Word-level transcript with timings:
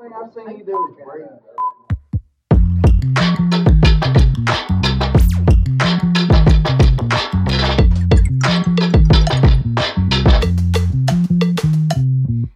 I 0.00 0.10
seen 0.34 0.56
you 0.56 0.64
do 0.64 0.86
is 0.86 0.94
great. 1.04 1.28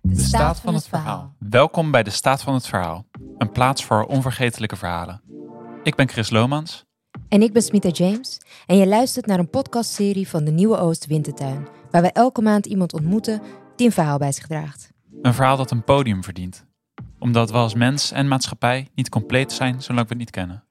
De 0.02 0.22
staat 0.22 0.60
van 0.60 0.74
het 0.74 0.88
verhaal. 0.88 1.34
Welkom 1.38 1.90
bij 1.90 2.02
de 2.02 2.10
Staat 2.10 2.42
van 2.42 2.54
het 2.54 2.66
Verhaal, 2.66 3.06
een 3.38 3.52
plaats 3.52 3.84
voor 3.84 4.04
onvergetelijke 4.04 4.76
verhalen. 4.76 5.22
Ik 5.82 5.94
ben 5.94 6.08
Chris 6.08 6.30
Lomans. 6.30 6.84
En 7.28 7.42
ik 7.42 7.52
ben 7.52 7.62
Smita 7.62 7.88
James 7.88 8.40
en 8.66 8.76
je 8.76 8.86
luistert 8.86 9.26
naar 9.26 9.38
een 9.38 9.50
podcastserie 9.50 10.28
van 10.28 10.44
de 10.44 10.50
Nieuwe 10.50 10.78
Oost 10.78 11.06
Wintertuin, 11.06 11.68
waar 11.90 12.02
wij 12.02 12.12
elke 12.12 12.42
maand 12.42 12.66
iemand 12.66 12.92
ontmoeten 12.92 13.42
die 13.76 13.86
een 13.86 13.92
verhaal 13.92 14.18
bij 14.18 14.32
zich 14.32 14.46
draagt. 14.46 14.90
Een 15.22 15.34
verhaal 15.34 15.56
dat 15.56 15.70
een 15.70 15.84
podium 15.84 16.24
verdient, 16.24 16.66
omdat 17.22 17.50
we 17.50 17.56
als 17.56 17.74
mens 17.74 18.12
en 18.12 18.28
maatschappij 18.28 18.88
niet 18.94 19.08
compleet 19.08 19.52
zijn 19.52 19.82
zolang 19.82 20.02
we 20.08 20.08
het 20.08 20.18
niet 20.18 20.30
kennen. 20.30 20.64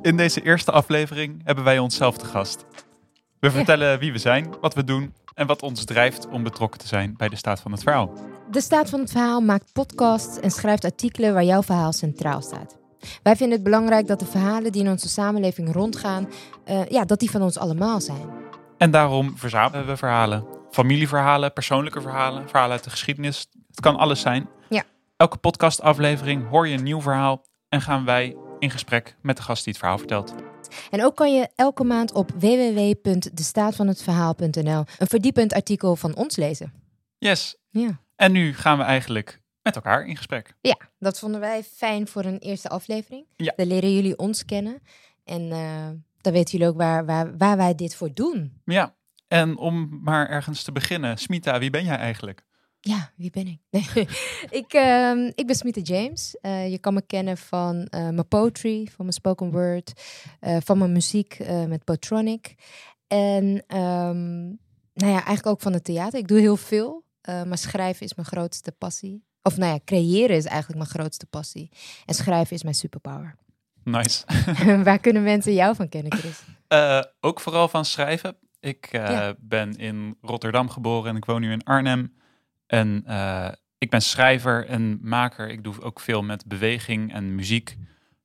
In 0.00 0.16
deze 0.16 0.42
eerste 0.42 0.72
aflevering 0.72 1.40
hebben 1.44 1.64
wij 1.64 1.78
onszelf 1.78 2.16
te 2.16 2.24
gast. 2.24 2.64
We 3.40 3.50
vertellen 3.50 3.98
wie 3.98 4.12
we 4.12 4.18
zijn, 4.18 4.54
wat 4.60 4.74
we 4.74 4.84
doen 4.84 5.14
en 5.34 5.46
wat 5.46 5.62
ons 5.62 5.84
drijft 5.84 6.28
om 6.28 6.42
betrokken 6.42 6.80
te 6.80 6.86
zijn 6.86 7.14
bij 7.16 7.28
de 7.28 7.36
staat 7.36 7.60
van 7.60 7.72
het 7.72 7.82
verhaal. 7.82 8.12
De 8.50 8.60
Staat 8.60 8.90
van 8.90 9.00
het 9.00 9.10
Verhaal 9.10 9.40
maakt 9.40 9.72
podcasts 9.72 10.40
en 10.40 10.50
schrijft 10.50 10.84
artikelen 10.84 11.32
waar 11.32 11.44
jouw 11.44 11.62
verhaal 11.62 11.92
centraal 11.92 12.42
staat. 12.42 12.78
Wij 13.22 13.36
vinden 13.36 13.54
het 13.54 13.64
belangrijk 13.64 14.06
dat 14.06 14.18
de 14.18 14.26
verhalen 14.26 14.72
die 14.72 14.84
in 14.84 14.90
onze 14.90 15.08
samenleving 15.08 15.72
rondgaan, 15.72 16.28
eh, 16.64 16.86
ja, 16.86 17.04
dat 17.04 17.20
die 17.20 17.30
van 17.30 17.42
ons 17.42 17.58
allemaal 17.58 18.00
zijn. 18.00 18.28
En 18.78 18.90
daarom 18.90 19.38
verzamelen 19.38 19.86
we 19.86 19.96
verhalen. 19.96 20.44
Familieverhalen, 20.70 21.52
persoonlijke 21.52 22.00
verhalen, 22.00 22.48
verhalen 22.48 22.72
uit 22.72 22.84
de 22.84 22.90
geschiedenis. 22.90 23.46
Het 23.68 23.80
kan 23.80 23.96
alles 23.96 24.20
zijn. 24.20 24.48
Elke 25.22 25.36
podcastaflevering 25.36 26.48
hoor 26.48 26.68
je 26.68 26.76
een 26.76 26.82
nieuw 26.82 27.00
verhaal 27.00 27.46
en 27.68 27.80
gaan 27.80 28.04
wij 28.04 28.36
in 28.58 28.70
gesprek 28.70 29.16
met 29.20 29.36
de 29.36 29.42
gast 29.42 29.64
die 29.64 29.72
het 29.72 29.82
verhaal 29.82 29.98
vertelt. 29.98 30.34
En 30.90 31.04
ook 31.04 31.16
kan 31.16 31.34
je 31.34 31.48
elke 31.54 31.84
maand 31.84 32.12
op 32.12 32.30
www.destaatvanhetverhaal.nl 32.30 34.84
een 34.98 35.06
verdiepend 35.06 35.52
artikel 35.52 35.96
van 35.96 36.14
ons 36.14 36.36
lezen. 36.36 36.72
Yes. 37.18 37.56
Ja. 37.70 38.00
En 38.16 38.32
nu 38.32 38.54
gaan 38.54 38.78
we 38.78 38.84
eigenlijk 38.84 39.42
met 39.62 39.74
elkaar 39.74 40.06
in 40.06 40.16
gesprek. 40.16 40.54
Ja, 40.60 40.76
dat 40.98 41.18
vonden 41.18 41.40
wij 41.40 41.62
fijn 41.62 42.08
voor 42.08 42.24
een 42.24 42.38
eerste 42.38 42.68
aflevering. 42.68 43.26
Ja. 43.36 43.52
Dan 43.56 43.66
leren 43.66 43.94
jullie 43.94 44.18
ons 44.18 44.44
kennen. 44.44 44.82
En 45.24 45.52
eh, 45.52 45.88
dan 46.20 46.32
weten 46.32 46.58
jullie 46.58 46.68
ook 46.68 46.76
waar, 46.76 47.06
waar, 47.06 47.36
waar 47.36 47.56
wij 47.56 47.74
dit 47.74 47.94
voor 47.94 48.10
doen. 48.14 48.60
Ja. 48.64 48.94
En 49.28 49.56
om 49.56 50.00
maar 50.02 50.28
ergens 50.28 50.62
te 50.62 50.72
beginnen, 50.72 51.18
Smita, 51.18 51.58
wie 51.58 51.70
ben 51.70 51.84
jij 51.84 51.96
eigenlijk? 51.96 52.44
Ja, 52.84 53.10
wie 53.16 53.30
ben 53.30 53.46
ik? 53.46 53.58
Nee. 53.70 54.06
ik, 54.60 54.72
ehm, 54.72 55.30
ik 55.34 55.46
ben 55.46 55.56
Smita 55.56 55.80
James. 55.80 56.36
Eh, 56.40 56.70
je 56.70 56.78
kan 56.78 56.94
me 56.94 57.02
kennen 57.02 57.36
van 57.38 57.84
eh, 57.86 58.00
mijn 58.00 58.28
poetry, 58.28 58.84
van 58.86 58.94
mijn 58.98 59.12
spoken 59.12 59.50
word, 59.50 59.92
eh, 60.40 60.56
van 60.64 60.78
mijn 60.78 60.92
muziek 60.92 61.38
met 61.68 61.84
Potronic. 61.84 62.54
En 63.06 63.64
ehm, 63.66 64.42
nou 64.94 65.10
ja, 65.12 65.24
eigenlijk 65.24 65.46
ook 65.46 65.60
van 65.60 65.72
het 65.72 65.84
theater. 65.84 66.18
Ik 66.18 66.28
doe 66.28 66.38
heel 66.40 66.56
veel, 66.56 67.04
maar 67.22 67.58
schrijven 67.58 68.06
is 68.06 68.14
mijn 68.14 68.28
grootste 68.28 68.72
passie. 68.72 69.24
Of 69.42 69.56
nou 69.56 69.72
ja, 69.72 69.78
creëren 69.84 70.36
is 70.36 70.44
eigenlijk 70.44 70.78
mijn 70.78 70.90
grootste 71.00 71.26
passie. 71.26 71.70
En 72.06 72.14
schrijven 72.14 72.56
is 72.56 72.62
mijn 72.62 72.74
superpower. 72.74 73.36
Nice. 73.84 74.24
Waar 74.84 74.98
kunnen 74.98 75.22
mensen 75.22 75.52
jou 75.54 75.74
van 75.74 75.88
kennen, 75.88 76.12
Chris? 76.12 76.42
Ook 77.20 77.40
vooral 77.40 77.68
van 77.68 77.84
schrijven. 77.84 78.36
Ik 78.60 78.88
Ja. 78.90 79.34
ben 79.38 79.76
in 79.76 80.16
Rotterdam 80.20 80.68
geboren 80.68 81.10
en 81.10 81.16
ik 81.16 81.24
woon 81.24 81.40
nu 81.40 81.52
in 81.52 81.64
Arnhem. 81.64 82.20
En 82.72 83.02
eh, 83.06 83.48
ik 83.78 83.90
ben 83.90 84.02
schrijver 84.02 84.66
en 84.66 84.98
maker. 85.02 85.48
Ik 85.48 85.64
doe 85.64 85.80
ook 85.80 86.00
veel 86.00 86.22
met 86.22 86.46
beweging 86.46 87.12
en 87.12 87.34
muziek. 87.34 87.76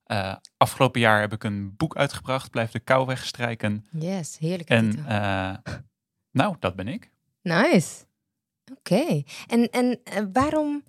Eh, 0.04 0.36
afgelopen 0.58 1.00
jaar 1.02 1.20
heb 1.20 1.34
ik 1.34 1.44
een 1.44 1.76
boek 1.76 1.96
uitgebracht, 1.96 2.50
Blijf 2.52 2.72
de 2.72 2.80
kou 2.80 3.06
wegstrijken. 3.06 3.86
Yes, 3.92 4.38
heerlijke 4.38 4.74
En 4.74 5.06
eh, 5.08 5.74
nou, 6.32 6.56
dat 6.60 6.76
ben 6.76 6.88
ik. 6.88 7.12
Nice. 7.42 8.06
Oké. 8.78 9.24
En, 9.48 9.70
en 9.70 10.00
waarom 10.34 10.84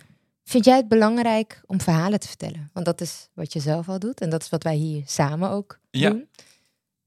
vind 0.44 0.64
jij 0.64 0.76
het 0.76 0.88
belangrijk 0.88 1.62
om 1.66 1.80
verhalen 1.80 2.20
te 2.20 2.28
vertellen? 2.28 2.70
Want 2.72 2.86
dat 2.86 3.00
is 3.00 3.28
wat 3.34 3.52
je 3.52 3.60
zelf 3.60 3.88
al 3.88 3.98
doet 3.98 4.20
en 4.20 4.30
dat 4.30 4.42
is 4.42 4.48
wat 4.48 4.62
wij 4.62 4.74
hier 4.74 5.02
samen 5.06 5.50
ook 5.50 5.78
Ja. 5.90 6.10
doen. 6.10 6.28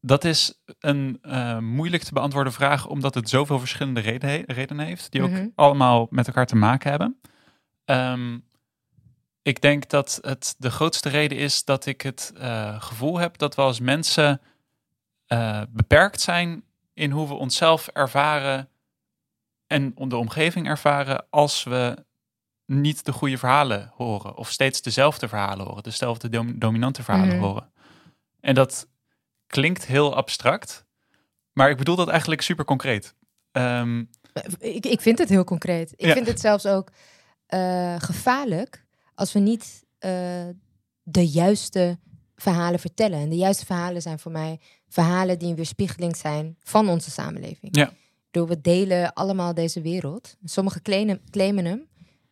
Dat 0.01 0.23
is 0.23 0.61
een 0.79 1.17
eh, 1.21 1.57
moeilijk 1.57 2.03
te 2.03 2.13
beantwoorden 2.13 2.53
vraag, 2.53 2.87
omdat 2.87 3.13
het 3.15 3.29
zoveel 3.29 3.59
verschillende 3.59 3.99
reden 3.99 4.43
redenen 4.45 4.85
heeft, 4.85 5.11
die 5.11 5.21
ook 5.23 5.29
Mhm. 5.29 5.47
allemaal 5.55 6.07
met 6.09 6.27
elkaar 6.27 6.45
te 6.45 6.55
maken 6.55 6.89
hebben. 6.89 7.19
Ehm, 7.85 8.37
ik 9.41 9.61
denk 9.61 9.89
dat 9.89 10.19
het 10.21 10.55
de 10.57 10.71
grootste 10.71 11.09
reden 11.09 11.37
is 11.37 11.63
dat 11.65 11.85
ik 11.85 12.01
het 12.01 12.33
eh, 12.37 12.81
gevoel 12.81 13.17
heb 13.17 13.37
dat 13.37 13.55
we 13.55 13.61
als 13.61 13.79
mensen 13.79 14.41
eh, 15.25 15.61
beperkt 15.69 16.21
zijn 16.21 16.63
in 16.93 17.11
hoe 17.11 17.27
we 17.27 17.33
onszelf 17.33 17.87
ervaren 17.87 18.69
en 19.67 19.93
de 19.97 20.15
omgeving 20.17 20.67
ervaren 20.67 21.25
als 21.29 21.63
we 21.63 22.05
niet 22.65 23.05
de 23.05 23.11
goede 23.11 23.37
verhalen 23.37 23.91
horen 23.95 24.35
of 24.37 24.49
steeds 24.51 24.81
dezelfde 24.81 25.27
verhalen 25.27 25.65
horen, 25.65 25.83
dezelfde 25.83 26.29
dom- 26.29 26.59
dominante 26.59 27.03
verhalen 27.03 27.35
Mhm. 27.35 27.43
horen. 27.45 27.71
En 28.39 28.55
dat 28.55 28.87
klinkt 29.51 29.85
heel 29.85 30.15
abstract, 30.15 30.85
maar 31.53 31.69
ik 31.69 31.77
bedoel 31.77 31.95
dat 31.95 32.07
eigenlijk 32.07 32.41
super 32.41 32.65
concreet. 32.65 33.15
Ehm, 33.51 34.03
Ik, 34.59 34.85
ik 34.85 35.01
vind 35.01 35.17
het 35.17 35.29
heel 35.29 35.43
concreet. 35.43 35.91
Ik 35.95 36.05
Ja. 36.05 36.13
vind 36.13 36.27
het 36.27 36.39
zelfs 36.39 36.65
ook 36.65 36.89
eh, 37.45 37.95
gevaarlijk 37.99 38.85
als 39.15 39.33
we 39.33 39.39
niet 39.39 39.83
eh, 39.99 40.11
de 41.03 41.27
juiste 41.27 41.99
verhalen 42.35 42.79
vertellen. 42.79 43.19
En 43.19 43.29
de 43.29 43.35
juiste 43.35 43.65
verhalen 43.65 44.01
zijn 44.01 44.19
voor 44.19 44.31
mij 44.31 44.59
verhalen 44.87 45.39
die 45.39 45.49
een 45.49 45.55
weerspiegeling 45.55 46.15
zijn 46.17 46.55
van 46.63 46.89
onze 46.89 47.11
samenleving. 47.11 47.75
Ja. 47.77 47.91
Door 48.31 48.47
we 48.47 48.61
delen 48.61 49.13
allemaal 49.13 49.53
deze 49.53 49.81
wereld. 49.81 50.35
Sommigen 50.43 50.81
claimen, 50.81 51.21
claimen 51.29 51.65
hem, 51.65 51.87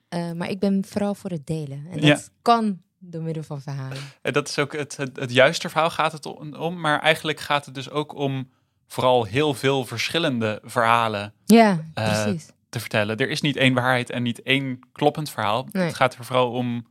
eh, 0.09 0.31
maar 0.31 0.49
ik 0.49 0.59
ben 0.59 0.85
vooral 0.85 1.15
voor 1.15 1.29
het 1.29 1.47
delen. 1.47 1.85
En 1.91 1.93
dat 1.99 2.03
Ja. 2.03 2.19
kan 2.41 2.81
door 2.99 3.21
middel 3.21 3.43
van 3.43 3.61
verhalen. 3.61 3.97
En 4.21 4.33
dat 4.33 4.47
is 4.47 4.59
ook 4.59 4.73
het, 4.73 4.97
het, 4.97 5.15
het 5.19 5.31
juiste 5.31 5.69
verhaal 5.69 5.89
gaat 5.89 6.11
het 6.11 6.25
om, 6.57 6.79
maar 6.79 6.99
eigenlijk 7.01 7.39
gaat 7.39 7.65
het 7.65 7.75
dus 7.75 7.89
ook 7.89 8.15
om 8.15 8.49
vooral 8.87 9.23
heel 9.23 9.53
veel 9.53 9.85
verschillende 9.85 10.59
verhalen 10.63 11.33
Ja, 11.45 11.83
Eh, 11.93 12.23
precies. 12.23 12.47
te 12.69 12.79
vertellen. 12.79 13.17
Er 13.17 13.29
is 13.29 13.41
niet 13.41 13.55
één 13.55 13.73
waarheid 13.73 14.09
en 14.09 14.23
niet 14.23 14.41
één 14.41 14.79
kloppend 14.91 15.29
verhaal. 15.29 15.67
Nee. 15.71 15.83
Het 15.85 15.95
gaat 15.95 16.15
er 16.15 16.25
vooral 16.25 16.51
om 16.51 16.87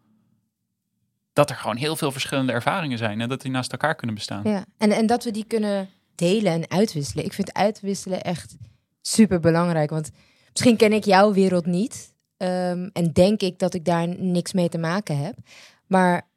dat 1.32 1.50
er 1.50 1.56
gewoon 1.56 1.76
heel 1.76 1.96
veel 1.96 2.12
verschillende 2.12 2.52
ervaringen 2.52 2.98
zijn 2.98 3.20
en 3.20 3.28
dat 3.28 3.40
die 3.42 3.50
naast 3.50 3.72
elkaar 3.72 3.94
kunnen 3.94 4.14
bestaan. 4.16 4.40
Ja, 4.44 4.64
en, 4.78 4.90
en 4.90 5.06
dat 5.06 5.24
we 5.24 5.30
die 5.30 5.44
kunnen 5.44 5.88
delen 6.14 6.52
en 6.52 6.70
uitwisselen. 6.70 7.24
Ik 7.24 7.32
vind 7.32 7.52
uitwisselen 7.52 8.22
echt 8.22 8.56
super 9.00 9.40
belangrijk. 9.40 9.90
Want 9.90 10.10
misschien 10.50 10.76
ken 10.76 10.92
ik 10.92 11.04
jouw 11.04 11.32
wereld 11.32 11.66
niet. 11.66 12.16
ehm, 12.36 12.88
en 12.92 13.12
denk 13.12 13.40
ik 13.40 13.58
dat 13.58 13.74
ik 13.74 13.84
daar 13.84 14.08
niks 14.08 14.52
mee 14.52 14.68
te 14.68 14.78
maken 14.78 15.18
heb. 15.24 15.34
Maar 15.88 16.28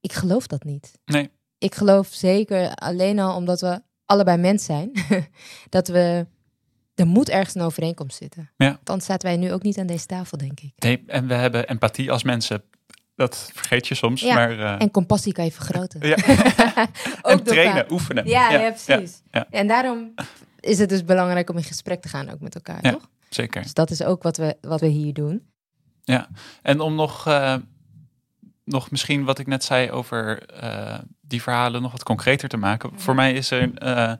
ik 0.00 0.12
geloof 0.12 0.46
dat 0.46 0.64
niet. 0.64 0.98
Nee. 1.04 1.30
Ik 1.58 1.74
geloof 1.74 2.08
zeker 2.10 2.74
alleen 2.74 3.18
al 3.18 3.36
omdat 3.36 3.60
we 3.60 3.82
allebei 4.04 4.36
mens 4.38 4.64
zijn. 4.64 4.90
dat 5.68 5.88
we. 5.88 6.26
Er 6.94 7.06
moet 7.06 7.28
ergens 7.28 7.54
een 7.54 7.60
overeenkomst 7.62 8.16
zitten. 8.16 8.50
Ja. 8.56 8.66
Want 8.66 8.88
anders 8.90 9.06
zaten 9.08 9.28
wij 9.28 9.36
nu 9.36 9.52
ook 9.52 9.62
niet 9.62 9.78
aan 9.78 9.86
deze 9.86 10.06
tafel, 10.06 10.38
denk 10.38 10.60
ik. 10.60 10.72
Nee, 10.76 11.02
en 11.06 11.26
we 11.26 11.34
hebben 11.34 11.68
empathie 11.68 12.10
als 12.12 12.22
mensen. 12.22 12.62
Dat 13.14 13.50
vergeet 13.54 13.86
je 13.88 13.94
soms, 13.94 14.20
Ja, 14.20 14.34
maar 14.34 14.58
eh, 14.58 14.80
En 14.80 14.90
compassie 14.90 15.32
kan 15.32 15.44
je 15.44 15.52
vergroten. 15.52 16.08
ja. 16.08 16.16
ook 17.22 17.38
en 17.38 17.42
trainen, 17.42 17.92
oefenen. 17.92 18.26
Ja, 18.26 18.50
ja, 18.50 18.70
precies. 18.70 19.22
ja. 19.30 19.46
En 19.50 19.66
daarom 19.66 20.14
is 20.60 20.78
het 20.78 20.88
dus 20.88 21.04
belangrijk 21.04 21.50
om 21.50 21.56
in 21.56 21.62
gesprek 21.64 22.00
te 22.00 22.08
gaan 22.08 22.28
ook 22.30 22.40
met 22.40 22.54
elkaar, 22.54 22.78
Ja. 22.84 22.90
toch? 22.90 23.08
zeker. 23.28 23.62
Dus 23.62 23.74
dat 23.74 23.90
is 23.90 24.02
ook 24.02 24.22
wat 24.22 24.36
we, 24.36 24.56
wat 24.60 24.80
we 24.80 24.86
hier 24.86 25.12
doen. 25.14 25.46
Ja, 26.04 26.28
en 26.62 26.80
om 26.80 26.94
nog, 26.94 27.26
eh, 27.26 27.56
nog 28.66 28.90
misschien 28.90 29.24
wat 29.24 29.38
ik 29.38 29.46
net 29.46 29.64
zei 29.64 29.90
over 29.90 30.42
eh, 30.48 30.98
die 31.20 31.42
verhalen 31.42 31.82
nog 31.82 31.92
wat 31.92 32.02
concreter 32.02 32.48
te 32.48 32.56
maken. 32.56 32.90
Voor 33.00 33.14
mij 33.14 33.32
is 33.32 33.50
er 33.50 33.74
eh, 33.78 34.12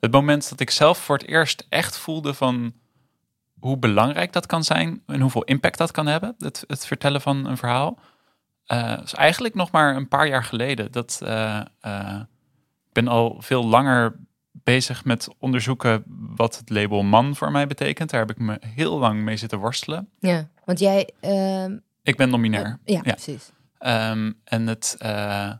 het 0.00 0.12
moment 0.12 0.48
dat 0.50 0.60
ik 0.60 0.70
zelf 0.70 0.98
voor 0.98 1.16
het 1.18 1.26
eerst 1.26 1.66
echt 1.68 1.98
voelde 1.98 2.34
van 2.34 2.72
hoe 3.60 3.76
belangrijk 3.78 4.32
dat 4.32 4.46
kan 4.46 4.64
zijn 4.64 5.02
en 5.06 5.20
hoeveel 5.20 5.44
impact 5.44 5.78
dat 5.78 5.90
kan 5.90 6.06
hebben, 6.06 6.34
het, 6.38 6.64
het 6.66 6.86
vertellen 6.86 7.20
van 7.20 7.46
een 7.46 7.56
verhaal. 7.56 7.98
eh 8.66 8.98
is 9.04 9.14
eigenlijk 9.14 9.54
nog 9.54 9.70
maar 9.70 9.96
een 9.96 10.08
paar 10.08 10.28
jaar 10.28 10.44
geleden. 10.44 10.92
Dat, 10.92 11.20
ik 12.86 12.92
ben 12.92 13.08
al 13.08 13.36
veel 13.40 13.66
langer 13.66 14.16
bezig 14.52 15.04
met 15.04 15.28
onderzoeken 15.38 16.02
wat 16.36 16.58
het 16.58 16.70
label 16.70 17.02
man 17.02 17.36
voor 17.36 17.50
mij 17.50 17.66
betekent. 17.66 18.10
Daar 18.10 18.20
heb 18.20 18.30
ik 18.30 18.38
me 18.38 18.58
heel 18.66 18.98
lang 18.98 19.22
mee 19.22 19.36
zitten 19.36 19.58
worstelen. 19.58 20.08
Ja, 20.18 20.48
want 20.64 20.78
jij... 20.78 21.10
ehm, 21.20 21.76
Ik 22.02 22.16
ben 22.16 22.28
non-binair. 22.28 22.78
ja, 22.84 23.00
Ja. 23.04 23.12
precies. 23.12 23.50
Ehm, 23.78 24.32
en 24.44 24.66
het, 24.66 24.96
eh, 24.98 25.52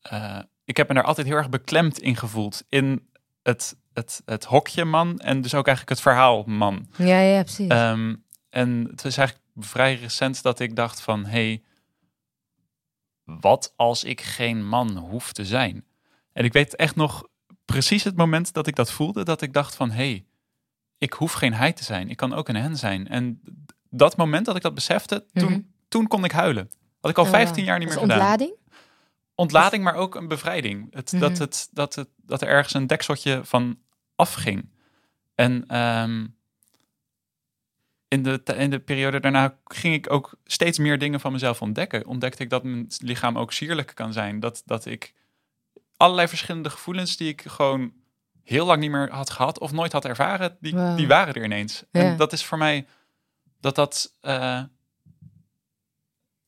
eh, 0.00 0.38
ik 0.64 0.76
heb 0.76 0.88
me 0.88 0.94
daar 0.94 1.02
altijd 1.04 1.26
heel 1.26 1.36
erg 1.36 1.48
beklemd 1.48 1.98
in 1.98 2.16
gevoeld. 2.16 2.64
In 2.68 3.08
het, 3.42 3.76
het, 3.92 4.22
het 4.24 4.44
hokje 4.44 4.84
man 4.84 5.18
en 5.18 5.40
dus 5.40 5.54
ook 5.54 5.66
eigenlijk 5.66 5.96
het 5.96 6.06
verhaal 6.06 6.42
man. 6.46 6.88
Ja, 6.96 7.20
ja, 7.20 7.42
precies. 7.42 7.68
Ehm, 7.68 8.14
en 8.50 8.86
het 8.90 9.04
is 9.04 9.16
eigenlijk 9.16 9.48
vrij 9.56 9.94
recent 9.94 10.42
dat 10.42 10.60
ik 10.60 10.76
dacht 10.76 11.00
van... 11.00 11.24
hey, 11.26 11.62
wat 13.24 13.72
als 13.76 14.04
ik 14.04 14.20
geen 14.20 14.68
man 14.68 14.96
hoef 14.96 15.32
te 15.32 15.44
zijn? 15.44 15.84
En 16.32 16.44
ik 16.44 16.52
weet 16.52 16.76
echt 16.76 16.96
nog 16.96 17.26
precies 17.64 18.04
het 18.04 18.16
moment 18.16 18.52
dat 18.52 18.66
ik 18.66 18.74
dat 18.76 18.92
voelde, 18.92 19.24
dat 19.24 19.42
ik 19.42 19.52
dacht 19.52 19.74
van, 19.74 19.90
hé, 19.90 19.94
hey, 20.10 20.26
ik 20.98 21.12
hoef 21.12 21.32
geen 21.32 21.54
hij 21.54 21.72
te 21.72 21.84
zijn. 21.84 22.08
Ik 22.10 22.16
kan 22.16 22.32
ook 22.32 22.48
een 22.48 22.56
hen 22.56 22.76
zijn. 22.76 23.08
En 23.08 23.40
dat 23.90 24.16
moment 24.16 24.46
dat 24.46 24.56
ik 24.56 24.62
dat 24.62 24.74
besefte, 24.74 25.26
toen, 25.32 25.50
Mhm. 25.52 25.60
toen 25.88 26.06
kon 26.06 26.24
ik 26.24 26.32
huilen. 26.32 26.70
Had 27.08 27.16
ik 27.16 27.18
al 27.18 27.24
Oh, 27.24 27.30
15 27.30 27.64
jaar 27.64 27.78
niet 27.78 27.88
Dat 27.88 27.96
meer 27.96 28.06
gedaan. 28.06 28.20
ontlading? 28.20 28.54
Ontlading, 29.34 29.84
maar 29.84 29.94
ook 29.94 30.14
een 30.14 30.28
bevrijding. 30.28 30.94
Het, 30.94 31.10
dat, 31.10 31.30
Mhm. 31.32 31.40
het, 31.40 31.68
dat, 31.72 31.94
het, 31.94 32.08
dat 32.16 32.42
er 32.42 32.48
ergens 32.48 32.74
een 32.74 32.86
dekseltje 32.86 33.40
van 33.44 33.78
afging. 34.16 34.68
En 35.34 35.64
ehm, 35.66 36.26
in, 38.08 38.22
de, 38.22 38.40
in 38.56 38.70
de 38.70 38.78
periode 38.78 39.20
daarna 39.20 39.58
ging 39.64 39.94
ik 39.94 40.12
ook 40.12 40.30
steeds 40.44 40.78
meer 40.78 40.98
dingen 40.98 41.20
van 41.20 41.32
mezelf 41.32 41.62
ontdekken. 41.62 42.06
Ontdekte 42.06 42.42
ik 42.42 42.50
dat 42.50 42.62
mijn 42.62 42.86
lichaam 42.98 43.38
ook 43.38 43.52
sierlijk 43.52 43.92
kan 43.94 44.12
zijn. 44.12 44.40
Dat, 44.40 44.62
dat 44.64 44.86
ik 44.86 45.14
allerlei 45.96 46.28
verschillende 46.28 46.70
gevoelens 46.70 47.16
die 47.16 47.28
ik 47.28 47.42
gewoon 47.42 47.92
heel 48.44 48.66
lang 48.66 48.80
niet 48.80 48.90
meer 48.90 49.10
had 49.10 49.30
gehad 49.30 49.58
of 49.58 49.72
nooit 49.72 49.92
had 49.92 50.04
ervaren, 50.04 50.56
die, 50.60 50.74
Wow. 50.74 50.96
die 50.96 51.06
waren 51.08 51.34
er 51.34 51.44
ineens. 51.44 51.84
Ja. 51.92 52.00
En 52.02 52.16
dat 52.16 52.32
is 52.32 52.44
voor 52.44 52.58
mij 52.58 52.86
dat 53.60 53.74
dat 53.74 54.14
eh, 54.20 54.62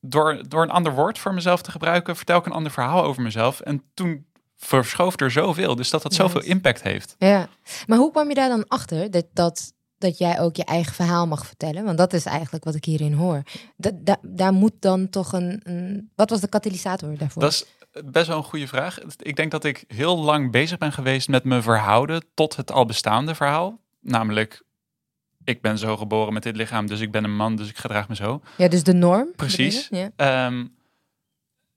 door, 0.01 0.43
door 0.49 0.63
een 0.63 0.71
ander 0.71 0.95
woord 0.95 1.19
voor 1.19 1.35
mezelf 1.35 1.63
te 1.63 1.71
gebruiken, 1.71 2.17
vertel 2.17 2.39
ik 2.39 2.47
een 2.47 2.53
ander 2.53 2.73
verhaal 2.73 3.05
over 3.05 3.23
mezelf. 3.23 3.61
En 3.61 3.83
toen 3.95 4.27
verschoof 4.57 5.21
er 5.21 5.31
zoveel, 5.31 5.77
dus 5.77 5.91
dat 5.91 6.03
dat 6.03 6.15
zoveel 6.15 6.43
impact 6.43 6.83
heeft. 6.83 7.15
Ja. 7.19 7.49
Maar 7.87 7.99
hoe 7.99 8.11
kwam 8.11 8.29
je 8.29 8.35
daar 8.35 8.49
dan 8.49 8.69
achter 8.69 9.11
dat, 9.11 9.27
dat, 9.33 9.73
dat 9.99 10.19
jij 10.19 10.41
ook 10.41 10.57
je 10.57 10.65
eigen 10.65 10.95
verhaal 10.95 11.27
mag 11.27 11.47
vertellen? 11.47 11.85
Want 11.85 11.99
dat 11.99 12.13
is 12.13 12.25
eigenlijk 12.25 12.65
wat 12.65 12.75
ik 12.75 12.85
hierin 12.85 13.13
hoor. 13.13 13.43
Da, 13.77 13.91
da- 13.95 14.21
daar 14.23 14.53
moet 14.53 14.75
dan 14.81 15.09
toch 15.09 15.33
een, 15.33 15.61
een... 15.63 16.11
Wat 16.15 16.31
was 16.31 16.41
de 16.41 16.49
katalysator 16.49 17.19
daarvoor? 17.19 17.43
Dat 17.43 17.53
is 17.53 17.65
best 18.05 18.27
wel 18.27 18.37
een 18.37 18.43
goede 18.45 18.67
vraag. 18.67 18.99
Ik 19.17 19.37
denk 19.37 19.51
dat 19.51 19.65
ik 19.65 19.85
heel 19.87 20.19
lang 20.19 20.51
bezig 20.51 20.79
ben 20.79 20.93
geweest 20.93 21.29
met 21.29 21.45
me 21.45 21.63
verhouden 21.63 22.25
tot 22.35 22.57
het 22.57 22.73
al 22.73 22.87
bestaande 22.87 23.35
verhaal. 23.35 23.81
Namelijk, 24.01 24.63
ik 25.51 25.61
ben 25.61 25.79
zo 25.79 25.97
geboren 25.97 26.33
met 26.33 26.43
dit 26.43 26.57
lichaam, 26.57 26.87
dus 26.87 27.01
ik 27.01 27.11
ben 27.11 27.25
een 27.25 27.37
man, 27.37 27.57
dus 27.57 27.69
ik 27.69 27.77
gedraag 27.77 28.09
me 28.09 28.15
zo. 28.15 28.41
Ja, 28.57 28.69
dus 28.69 28.83
de 28.83 28.93
norm. 28.93 29.33
Precies. 29.37 29.89
Ja. 29.91 30.11
Ehm, 30.17 30.67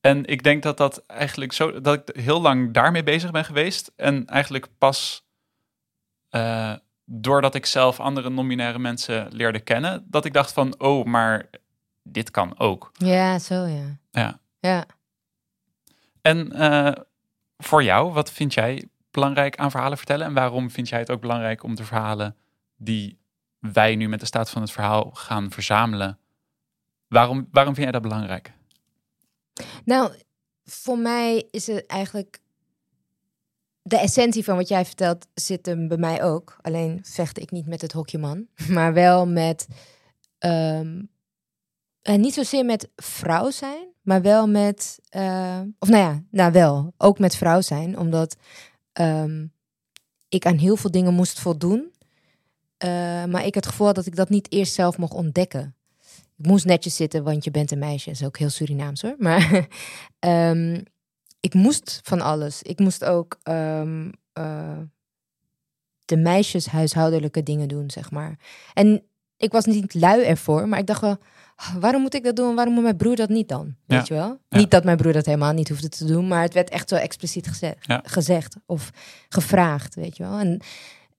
en 0.02 0.26
ik 0.26 0.44
denk 0.44 0.64
dat 0.64 0.78
dat 0.78 1.04
eigenlijk 1.08 1.54
zo 1.54 1.82
dat 1.82 2.10
ik 2.10 2.16
heel 2.16 2.42
lang 2.42 2.74
daarmee 2.74 3.04
bezig 3.04 3.32
ben 3.32 3.46
geweest. 3.46 3.92
En 3.96 4.28
eigenlijk 4.28 4.68
pas 4.78 5.26
eh, 6.30 6.74
doordat 7.06 7.56
ik 7.56 7.66
zelf 7.66 8.00
andere 8.00 8.30
non-binaire 8.30 8.80
mensen 8.80 9.28
leerde 9.32 9.60
kennen, 9.60 10.06
dat 10.08 10.26
ik 10.26 10.34
dacht 10.34 10.54
van, 10.54 10.80
oh, 10.80 11.06
maar 11.06 11.46
dit 12.04 12.32
kan 12.32 12.60
ook. 12.60 12.92
ja, 12.98 13.40
zo 13.40 13.66
ja. 13.66 13.98
Ja. 14.12 14.40
Ja. 14.60 14.86
En 16.22 16.52
eh, 16.52 17.02
voor 17.58 17.84
jou, 17.84 18.14
wat 18.14 18.32
vind 18.32 18.54
jij 18.54 18.88
belangrijk 19.12 19.56
aan 19.56 19.72
verhalen 19.72 19.98
vertellen? 19.98 20.26
En 20.26 20.34
waarom 20.34 20.72
vind 20.72 20.90
jij 20.90 21.00
het 21.00 21.12
ook 21.12 21.22
belangrijk 21.22 21.64
om 21.64 21.76
de 21.76 21.84
verhalen 21.84 22.36
die 22.78 23.18
wij 23.72 23.96
nu 23.96 24.08
met 24.08 24.20
de 24.20 24.26
staat 24.26 24.50
van 24.50 24.62
het 24.62 24.72
verhaal 24.72 25.12
gaan 25.12 25.52
verzamelen? 25.52 26.20
Waarom, 27.08 27.48
waarom 27.52 27.74
vind 27.74 27.84
jij 27.84 28.00
dat 28.00 28.02
belangrijk? 28.02 28.54
Nou, 29.86 30.14
voor 30.64 30.98
mij 30.98 31.48
is 31.52 31.68
het 31.68 31.86
eigenlijk... 31.86 32.42
De 33.82 33.98
essentie 33.98 34.44
van 34.44 34.56
wat 34.56 34.68
jij 34.68 34.86
vertelt 34.86 35.28
zit 35.34 35.66
hem 35.66 35.88
bij 35.88 35.98
mij 35.98 36.24
ook. 36.24 36.58
Alleen 36.62 37.00
vecht 37.04 37.40
ik 37.40 37.52
niet 37.52 37.68
met 37.68 37.82
het 37.82 37.92
hokje 37.92 38.18
man. 38.18 38.48
Maar 38.70 38.94
wel 38.94 39.28
met... 39.28 39.68
ehm, 40.38 41.02
en 42.02 42.22
niet 42.22 42.34
zozeer 42.34 42.66
met 42.66 42.90
vrouw 42.96 43.50
zijn, 43.50 43.88
maar 44.02 44.22
wel 44.22 44.48
met... 44.48 45.00
eh, 45.10 45.62
of 45.80 45.90
nou 45.90 46.04
ja, 46.04 46.24
nou 46.32 46.52
wel. 46.52 46.94
Ook 46.98 47.20
met 47.20 47.36
vrouw 47.36 47.62
zijn. 47.62 47.98
Omdat 47.98 48.36
ehm, 48.94 49.46
ik 50.30 50.46
aan 50.46 50.58
heel 50.58 50.76
veel 50.76 50.92
dingen 50.92 51.14
moest 51.14 51.40
voldoen. 51.40 51.93
Eh, 52.84 52.90
maar 53.26 53.46
ik 53.46 53.56
het 53.56 53.66
gevoel 53.68 53.86
had 53.88 53.96
dat 53.96 54.06
ik 54.06 54.16
dat 54.16 54.30
niet 54.30 54.52
eerst 54.52 54.74
zelf 54.74 54.98
mocht 54.98 55.14
ontdekken. 55.14 55.76
Ik 56.38 56.46
moest 56.46 56.66
netjes 56.66 56.96
zitten, 56.96 57.24
want 57.24 57.44
je 57.44 57.52
bent 57.52 57.72
een 57.72 57.80
meisje. 57.80 58.10
Dat 58.10 58.20
is 58.20 58.26
ook 58.26 58.38
heel 58.38 58.50
Surinaams 58.50 59.02
hoor. 59.02 59.16
Maar 59.18 59.68
ehm, 60.20 60.82
ik 61.40 61.54
moest 61.54 62.00
van 62.04 62.22
alles. 62.22 62.62
Ik 62.62 62.80
moest 62.80 63.04
ook 63.04 63.40
ehm, 63.44 64.10
eh, 64.34 64.78
de 66.06 66.18
meisjes 66.18 66.66
huishoudelijke 66.68 67.44
dingen 67.44 67.68
doen, 67.68 67.90
zeg 67.92 68.12
maar. 68.12 68.40
En 68.74 69.04
ik 69.38 69.52
was 69.52 69.66
niet 69.66 69.94
lui 69.94 70.24
ervoor, 70.24 70.68
maar 70.68 70.80
ik 70.80 70.88
dacht 70.88 71.02
wel... 71.02 71.18
"Ah, 71.56 71.76
Waarom 71.76 72.02
moet 72.02 72.14
ik 72.14 72.24
dat 72.24 72.36
doen? 72.36 72.56
Waarom 72.56 72.74
moet 72.74 72.84
mijn 72.84 72.98
broer 72.98 73.16
dat 73.16 73.30
niet 73.30 73.48
dan? 73.48 73.76
Ja. 73.86 73.98
Weet 73.98 74.08
je 74.08 74.14
wel? 74.14 74.38
Ja. 74.50 74.58
Niet 74.58 74.72
dat 74.72 74.84
mijn 74.84 74.98
broer 74.98 75.14
dat 75.14 75.26
helemaal 75.26 75.54
niet 75.54 75.70
hoefde 75.70 75.90
te 75.90 76.06
doen, 76.06 76.28
maar 76.28 76.42
het 76.42 76.54
werd 76.54 76.70
echt 76.70 76.90
zo 76.90 76.96
expliciet 76.96 77.48
gezegd, 77.48 77.76
Ja. 77.88 78.02
gezegd 78.06 78.56
of 78.66 78.90
gevraagd, 79.30 79.96
weet 79.96 80.18
je 80.18 80.24
wel? 80.24 80.38
En 80.40 80.62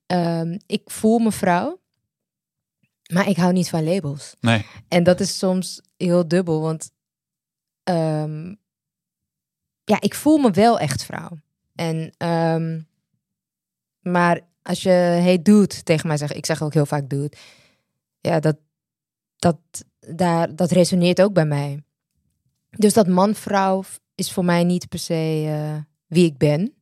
ehm, 0.05 0.57
ik 0.65 0.89
voel 0.89 1.19
me 1.19 1.31
vrouw, 1.31 1.79
maar 3.13 3.29
ik 3.29 3.37
hou 3.37 3.53
niet 3.53 3.69
van 3.69 3.83
labels. 3.83 4.35
Nee. 4.39 4.65
En 4.87 5.03
dat 5.03 5.19
is 5.19 5.37
soms 5.37 5.81
heel 5.97 6.27
dubbel, 6.27 6.61
want 6.61 6.91
ehm, 7.83 8.55
ja, 9.83 10.01
ik 10.01 10.15
voel 10.15 10.37
me 10.37 10.51
wel 10.51 10.79
echt 10.79 11.03
vrouw. 11.03 11.39
En, 11.75 12.13
ehm, 12.17 12.81
maar 13.99 14.41
als 14.61 14.83
je 14.83 14.89
hey 14.89 15.41
dude 15.41 15.83
tegen 15.83 16.07
mij 16.07 16.17
zegt, 16.17 16.35
ik 16.35 16.45
zeg 16.45 16.61
ook 16.61 16.73
heel 16.73 16.85
vaak 16.85 17.09
dude, 17.09 17.37
ja, 18.21 18.39
dat, 18.39 18.57
dat, 19.35 19.57
daar, 19.99 20.55
dat 20.55 20.71
resoneert 20.71 21.21
ook 21.21 21.33
bij 21.33 21.45
mij. 21.45 21.83
Dus 22.69 22.93
dat 22.93 23.07
man-vrouw 23.07 23.83
is 24.15 24.31
voor 24.31 24.45
mij 24.45 24.63
niet 24.63 24.89
per 24.89 24.99
se 24.99 25.45
eh, 25.47 25.81
wie 26.07 26.25
ik 26.25 26.37
ben. 26.37 26.73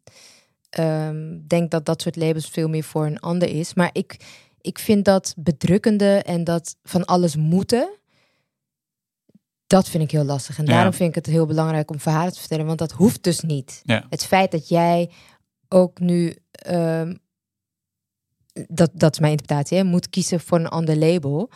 Ik 0.77 1.49
denk 1.49 1.71
dat 1.71 1.85
dat 1.85 2.01
soort 2.01 2.15
labels 2.15 2.49
veel 2.49 2.67
meer 2.67 2.83
voor 2.83 3.05
een 3.05 3.19
ander 3.19 3.49
is. 3.49 3.73
Maar 3.73 3.89
ik, 3.91 4.17
ik 4.61 4.79
vind 4.79 5.05
dat 5.05 5.33
bedrukkende 5.37 6.21
en 6.25 6.43
dat 6.43 6.75
van 6.83 7.05
alles 7.05 7.35
moeten, 7.35 7.89
dat 9.67 9.89
vind 9.89 10.03
ik 10.03 10.11
heel 10.11 10.23
lastig. 10.23 10.57
En 10.57 10.65
Ja. 10.65 10.71
daarom 10.71 10.93
vind 10.93 11.09
ik 11.09 11.15
het 11.15 11.25
heel 11.25 11.45
belangrijk 11.45 11.91
om 11.91 11.99
verhalen 11.99 12.33
te 12.33 12.39
vertellen, 12.39 12.65
want 12.65 12.79
dat 12.79 12.91
hoeft 12.91 13.23
dus 13.23 13.39
niet. 13.39 13.81
Ja. 13.83 14.05
Het 14.09 14.25
feit 14.25 14.51
dat 14.51 14.67
jij 14.67 15.09
ook 15.69 15.99
nu, 15.99 16.35
ehm, 16.51 17.15
dat, 18.53 18.89
dat 18.93 19.13
is 19.13 19.19
mijn 19.19 19.31
interpretatie, 19.31 19.77
hè, 19.77 19.83
moet 19.83 20.09
kiezen 20.09 20.39
voor 20.39 20.59
een 20.59 20.67
ander 20.67 20.95
label, 20.97 21.49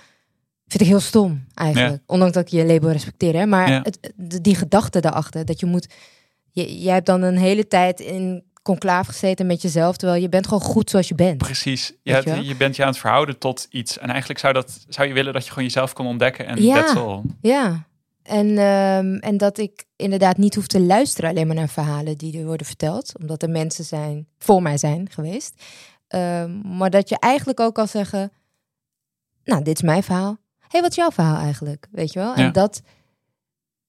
vind 0.68 0.82
ik 0.82 0.88
heel 0.88 1.00
stom 1.00 1.46
eigenlijk. 1.54 2.04
Ondanks 2.06 2.34
dat 2.34 2.44
ik 2.44 2.52
je 2.52 2.66
label 2.66 2.92
respecteer, 2.92 3.34
hè. 3.36 3.46
maar 3.46 3.82
het, 3.84 4.14
die 4.42 4.56
gedachte 4.56 5.00
daarachter, 5.00 5.46
dat 5.46 5.60
je 5.60 5.66
moet, 5.66 5.88
je, 6.52 6.80
jij 6.80 6.94
hebt 6.94 7.06
dan 7.06 7.22
een 7.22 7.38
hele 7.38 7.68
tijd 7.68 8.00
in 8.00 8.44
conclave 8.68 9.12
gezeten 9.12 9.46
met 9.46 9.62
jezelf, 9.62 9.98
terwijl 9.98 10.22
je 10.22 10.30
bent 10.30 10.48
gewoon 10.48 10.62
goed 10.62 10.90
zoals 10.90 11.08
je 11.08 11.16
bent. 11.16 11.38
Precies. 11.38 11.94
Je 12.04 12.44
je 12.44 12.56
bent 12.56 12.76
je 12.76 12.82
aan 12.82 12.90
het 12.90 12.98
verhouden 12.98 13.38
tot 13.38 13.68
iets. 13.70 13.98
En 13.98 14.10
eigenlijk 14.10 14.40
zou, 14.40 14.54
dat, 14.54 14.86
zou 14.88 15.08
je 15.08 15.14
willen 15.14 15.34
dat 15.34 15.44
je 15.44 15.50
gewoon 15.50 15.64
jezelf 15.64 15.94
kon 15.94 16.08
ontdekken. 16.08 16.46
En 16.46 16.64
Ja. 16.64 16.76
that's 16.76 16.96
all. 16.96 17.22
Ja, 17.42 17.88
en, 18.28 18.58
ehm, 18.58 19.16
en 19.16 19.38
dat 19.38 19.58
ik 19.58 19.86
inderdaad 19.96 20.38
niet 20.38 20.56
hoef 20.56 20.68
te 20.68 20.82
luisteren 20.82 21.30
alleen 21.30 21.48
maar 21.48 21.56
naar 21.56 21.70
verhalen 21.70 22.18
die 22.18 22.40
er 22.40 22.46
worden 22.46 22.66
verteld, 22.66 23.12
omdat 23.20 23.44
er 23.44 23.50
mensen 23.50 23.86
zijn, 23.86 24.28
voor 24.38 24.62
mij 24.62 24.78
zijn 24.78 25.10
geweest. 25.10 25.64
Ehm, 26.08 26.78
maar 26.78 26.90
dat 26.90 27.10
je 27.10 27.20
eigenlijk 27.20 27.60
ook 27.60 27.74
kan 27.76 27.88
zeggen, 27.88 28.32
nou, 29.44 29.64
dit 29.64 29.76
is 29.76 29.82
mijn 29.82 30.04
verhaal. 30.04 30.38
Hey, 30.68 30.82
wat 30.82 30.90
is 30.90 30.96
jouw 30.96 31.12
verhaal 31.12 31.38
eigenlijk? 31.38 31.88
Weet 31.92 32.14
je 32.14 32.20
wel? 32.20 32.34
En 32.34 32.52
dat, 32.52 32.82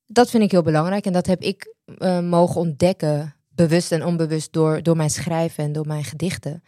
dat 0.06 0.30
vind 0.30 0.42
ik 0.42 0.50
heel 0.50 0.62
belangrijk 0.62 1.06
en 1.06 1.12
dat 1.12 1.26
heb 1.26 1.42
ik 1.42 1.74
eh, 1.98 2.20
mogen 2.20 2.60
ontdekken, 2.60 3.34
bewust 3.58 3.92
en 3.92 4.04
onbewust, 4.04 4.52
door, 4.52 4.82
door 4.82 4.96
mijn 4.96 5.10
schrijven 5.10 5.64
en 5.64 5.72
door 5.72 5.86
mijn 5.86 6.04
gedichten. 6.04 6.62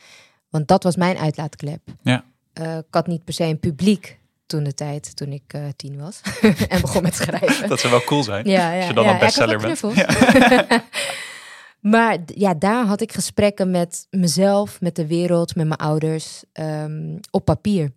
Want 0.48 0.68
dat 0.68 0.82
was 0.82 0.96
mijn 0.96 1.16
uitlaatklep. 1.16 1.80
Ja. 2.02 2.24
Eh, 2.52 2.76
ik 2.76 2.84
had 2.90 3.06
niet 3.06 3.24
per 3.24 3.34
se 3.34 3.44
een 3.44 3.58
publiek 3.58 4.18
toen 4.46 4.64
de 4.64 4.74
tijd, 4.74 5.16
toen 5.16 5.32
ik 5.32 5.42
eh, 5.46 5.62
tien 5.76 5.98
was 5.98 6.20
en 6.68 6.80
begon 6.80 7.02
met 7.02 7.14
schrijven. 7.14 7.68
Dat 7.68 7.80
zou 7.80 7.92
wel 7.92 8.04
cool 8.04 8.22
zijn. 8.22 8.48
Ja, 8.48 8.72
ja, 8.72 8.76
Als 8.78 8.86
je 8.86 8.94
dan 8.94 9.04
ja, 9.04 9.12
een 9.12 9.18
bestseller 9.18 9.60
ja, 9.60 9.66
bent. 9.66 9.80
knuffels. 9.80 10.80
maar 11.94 12.18
ja, 12.24 12.54
daar 12.54 12.86
had 12.86 13.00
ik 13.00 13.12
gesprekken 13.12 13.70
met 13.70 14.06
mezelf, 14.10 14.80
met 14.80 14.96
de 14.96 15.06
wereld, 15.06 15.54
met 15.54 15.66
mijn 15.66 15.80
ouders, 15.80 16.42
ehm, 16.52 17.18
op 17.30 17.44
papier. 17.44 17.92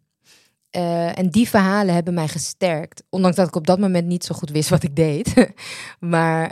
Eh, 0.70 1.18
en 1.18 1.30
die 1.30 1.50
verhalen 1.50 1.94
hebben 1.94 2.14
mij 2.14 2.28
gesterkt. 2.28 3.04
Ondanks 3.10 3.38
dat 3.38 3.48
ik 3.48 3.56
op 3.56 3.68
dat 3.68 3.80
moment 3.80 4.08
niet 4.08 4.24
zo 4.24 4.36
goed 4.36 4.50
wist 4.50 4.70
wat 4.70 4.84
ik 4.84 4.96
deed. 4.96 5.34
maar 6.00 6.52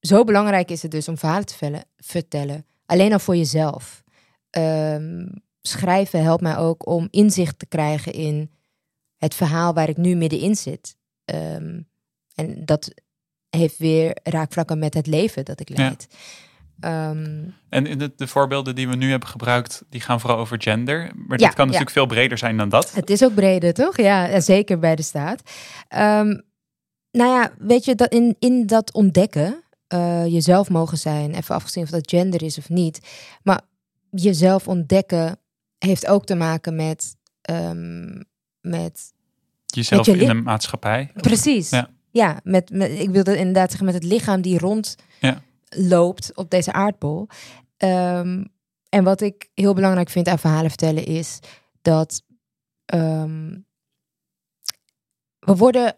zo 0.00 0.24
belangrijk 0.24 0.70
is 0.70 0.82
het 0.82 0.90
dus 0.90 1.08
om 1.08 1.18
verhalen 1.18 1.46
te 1.46 1.54
vellen- 1.54 1.84
vertellen. 1.96 2.66
Alleen 2.86 3.12
al 3.12 3.18
voor 3.18 3.36
jezelf. 3.36 4.02
Ehm, 4.50 5.26
schrijven 5.62 6.22
helpt 6.22 6.42
mij 6.42 6.56
ook 6.56 6.86
om 6.86 7.08
inzicht 7.10 7.58
te 7.58 7.66
krijgen 7.66 8.12
in 8.12 8.50
het 9.16 9.34
verhaal 9.34 9.74
waar 9.74 9.88
ik 9.88 9.96
nu 9.96 10.14
middenin 10.14 10.56
zit. 10.56 10.96
Ehm, 11.24 11.80
en 12.34 12.64
dat 12.64 12.90
heeft 13.50 13.78
weer 13.78 14.16
raakvlakken 14.22 14.78
met 14.78 14.94
het 14.94 15.06
leven 15.06 15.44
dat 15.44 15.60
ik 15.60 15.68
Ja. 15.68 15.74
leid. 15.76 16.06
Ehm, 16.80 17.44
En 17.68 17.86
in 17.86 17.98
de, 17.98 18.12
de 18.16 18.26
voorbeelden 18.26 18.74
die 18.74 18.88
we 18.88 18.96
nu 18.96 19.10
hebben 19.10 19.28
gebruikt, 19.28 19.82
die 19.88 20.00
gaan 20.00 20.20
vooral 20.20 20.38
over 20.38 20.62
gender. 20.62 20.98
Maar 20.98 21.38
Ja, 21.38 21.46
dit 21.46 21.54
kan 21.54 21.64
ja. 21.64 21.64
natuurlijk 21.64 21.90
veel 21.90 22.06
breder 22.06 22.38
zijn 22.38 22.56
dan 22.56 22.68
dat. 22.68 22.92
het 22.92 23.10
is 23.10 23.24
ook 23.24 23.34
breder, 23.34 23.74
toch? 23.74 23.96
Ja, 23.96 24.40
zeker 24.40 24.78
bij 24.78 24.96
de 24.96 25.02
staat. 25.02 25.42
Nou 27.12 27.28
ja, 27.40 27.52
weet 27.58 27.84
je, 27.84 27.94
dat 27.94 28.12
in, 28.12 28.36
in 28.38 28.66
dat 28.66 28.92
ontdekken, 28.92 29.62
eh, 29.90 30.26
jezelf 30.26 30.68
mogen 30.68 30.98
zijn, 30.98 31.34
even 31.34 31.54
afgezien 31.54 31.82
of 31.82 31.90
dat 31.90 32.10
gender 32.10 32.42
is 32.42 32.58
of 32.58 32.68
niet, 32.68 33.00
maar 33.42 33.60
jezelf 34.10 34.68
ontdekken 34.68 35.38
heeft 35.78 36.06
ook 36.06 36.26
te 36.26 36.34
maken 36.34 36.76
met, 36.76 37.16
ehm, 37.40 38.22
met 38.60 39.12
Jezelf 39.66 40.06
je 40.06 40.16
in 40.16 40.26
de 40.26 40.34
maatschappij. 40.34 41.10
Precies. 41.14 41.70
Ja. 41.70 41.90
Ja, 42.10 42.40
met, 42.42 42.70
met, 42.70 42.90
ik 42.90 43.10
wilde 43.10 43.36
inderdaad 43.38 43.68
zeggen 43.68 43.86
met 43.86 43.94
het 43.94 44.04
lichaam 44.04 44.40
die 44.40 44.58
rond 44.58 44.96
Ja. 45.20 45.42
loopt 45.68 46.36
op 46.36 46.50
deze 46.50 46.72
aardbol. 46.72 47.26
Ehm, 47.76 48.44
en 48.88 49.04
wat 49.04 49.20
ik 49.20 49.50
heel 49.54 49.74
belangrijk 49.74 50.10
vind 50.10 50.28
aan 50.28 50.38
verhalen 50.38 50.68
vertellen 50.70 51.04
is 51.04 51.38
dat 51.82 52.22
ehm, 52.86 53.58
we 55.38 55.56
worden 55.56 55.96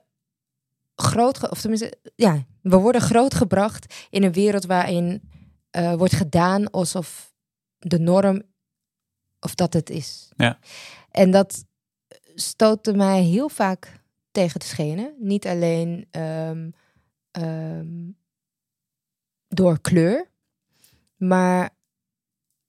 groot, 0.94 1.50
of 1.50 1.60
tenminste, 1.60 1.98
ja, 2.14 2.44
we 2.60 2.76
worden 2.76 3.00
grootgebracht 3.00 4.06
in 4.10 4.22
een 4.22 4.32
wereld 4.32 4.64
waarin 4.66 5.30
eh, 5.70 5.94
wordt 5.94 6.14
gedaan 6.14 6.70
alsof 6.70 7.32
de 7.78 7.98
norm 7.98 8.42
of 9.40 9.54
dat 9.54 9.72
het 9.72 9.90
is. 9.90 10.28
Ja. 10.36 10.58
En 11.10 11.30
dat 11.30 11.64
stootte 12.34 12.92
mij 12.94 13.22
heel 13.22 13.48
vaak 13.48 14.00
tegen 14.30 14.60
de 14.60 14.66
schenen. 14.66 15.14
Niet 15.18 15.46
alleen 15.46 16.06
ehm, 16.10 16.70
ehm, 17.30 18.10
door 19.48 19.80
kleur, 19.80 20.30
maar 21.16 21.70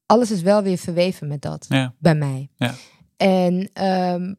alles 0.06 0.32
is 0.32 0.42
wel 0.42 0.64
weer 0.64 0.78
verweven 0.78 1.28
met 1.28 1.42
dat 1.42 1.66
Ja. 1.70 1.94
bij 2.00 2.16
mij. 2.16 2.50
Ja. 2.56 2.74
En 3.18 3.70
ehm, 3.74 4.34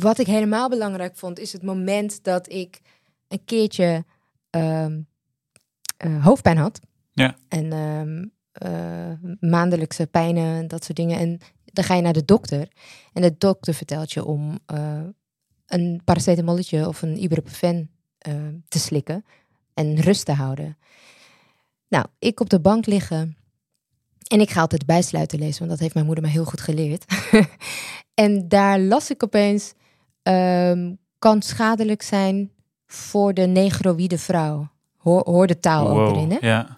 wat 0.00 0.18
ik 0.18 0.26
helemaal 0.26 0.68
belangrijk 0.68 1.16
vond, 1.16 1.38
is 1.38 1.52
het 1.52 1.62
moment 1.62 2.24
dat 2.24 2.52
ik 2.52 2.80
een 3.28 3.44
keertje 3.44 4.04
ehm, 4.50 5.00
eh, 5.96 6.24
hoofdpijn 6.24 6.56
had. 6.56 6.80
Ja. 7.12 7.36
En 7.48 7.72
ehm, 7.72 8.24
eh, 8.52 9.12
maandelijkse 9.40 10.06
pijnen 10.06 10.56
en 10.56 10.68
dat 10.68 10.84
soort 10.84 10.96
dingen. 10.96 11.18
En 11.18 11.40
dan 11.64 11.84
ga 11.84 11.94
je 11.94 12.02
naar 12.02 12.12
de 12.12 12.24
dokter. 12.24 12.68
En 13.12 13.22
de 13.22 13.34
dokter 13.38 13.74
vertelt 13.74 14.12
je 14.12 14.24
om 14.24 14.58
eh, 14.66 15.02
een 15.66 16.00
paracetamolletje 16.04 16.88
of 16.88 17.02
een 17.02 17.22
ibuprofen 17.22 17.90
eh, 18.18 18.34
te 18.68 18.78
slikken. 18.78 19.24
En 19.74 20.00
rust 20.00 20.24
te 20.24 20.32
houden. 20.32 20.78
Nou, 21.88 22.06
ik 22.18 22.40
op 22.40 22.50
de 22.50 22.60
bank 22.60 22.86
liggen. 22.86 23.36
En 24.26 24.40
ik 24.40 24.50
ga 24.50 24.60
altijd 24.60 24.80
de 24.80 24.86
bijsluiter 24.86 25.38
lezen, 25.38 25.58
want 25.58 25.70
dat 25.70 25.80
heeft 25.80 25.94
mijn 25.94 26.06
moeder 26.06 26.24
me 26.24 26.30
heel 26.30 26.44
goed 26.44 26.60
geleerd. 26.60 27.04
en 28.24 28.48
daar 28.48 28.80
las 28.80 29.10
ik 29.10 29.22
opeens, 29.22 29.72
ehm, 30.22 30.94
kan 31.18 31.42
schadelijk 31.42 32.02
zijn 32.02 32.50
voor 32.86 33.34
de 33.34 33.46
negroïde 33.46 34.18
vrouw. 34.18 34.70
Hoor, 34.96 35.22
hoor 35.24 35.46
de 35.46 35.60
taal 35.60 35.88
ook 35.88 36.10
erin, 36.16 36.30
hè? 36.30 36.36
Ja. 36.40 36.76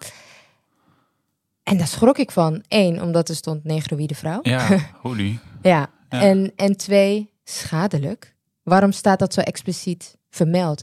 En 1.62 1.76
daar 1.78 1.86
schrok 1.86 2.18
ik 2.18 2.30
van. 2.30 2.62
Eén, 2.68 3.02
omdat 3.02 3.28
er 3.28 3.34
stond 3.34 3.64
negroïde 3.64 4.14
vrouw. 4.14 4.38
ja, 4.42 4.78
holy. 5.02 5.38
Ja. 5.62 5.90
Ja. 6.08 6.20
En, 6.20 6.52
en 6.56 6.76
twee, 6.76 7.30
schadelijk. 7.44 8.34
Waarom 8.62 8.92
staat 8.92 9.18
dat 9.18 9.34
zo 9.34 9.40
expliciet 9.40 10.16
vermeld? 10.30 10.82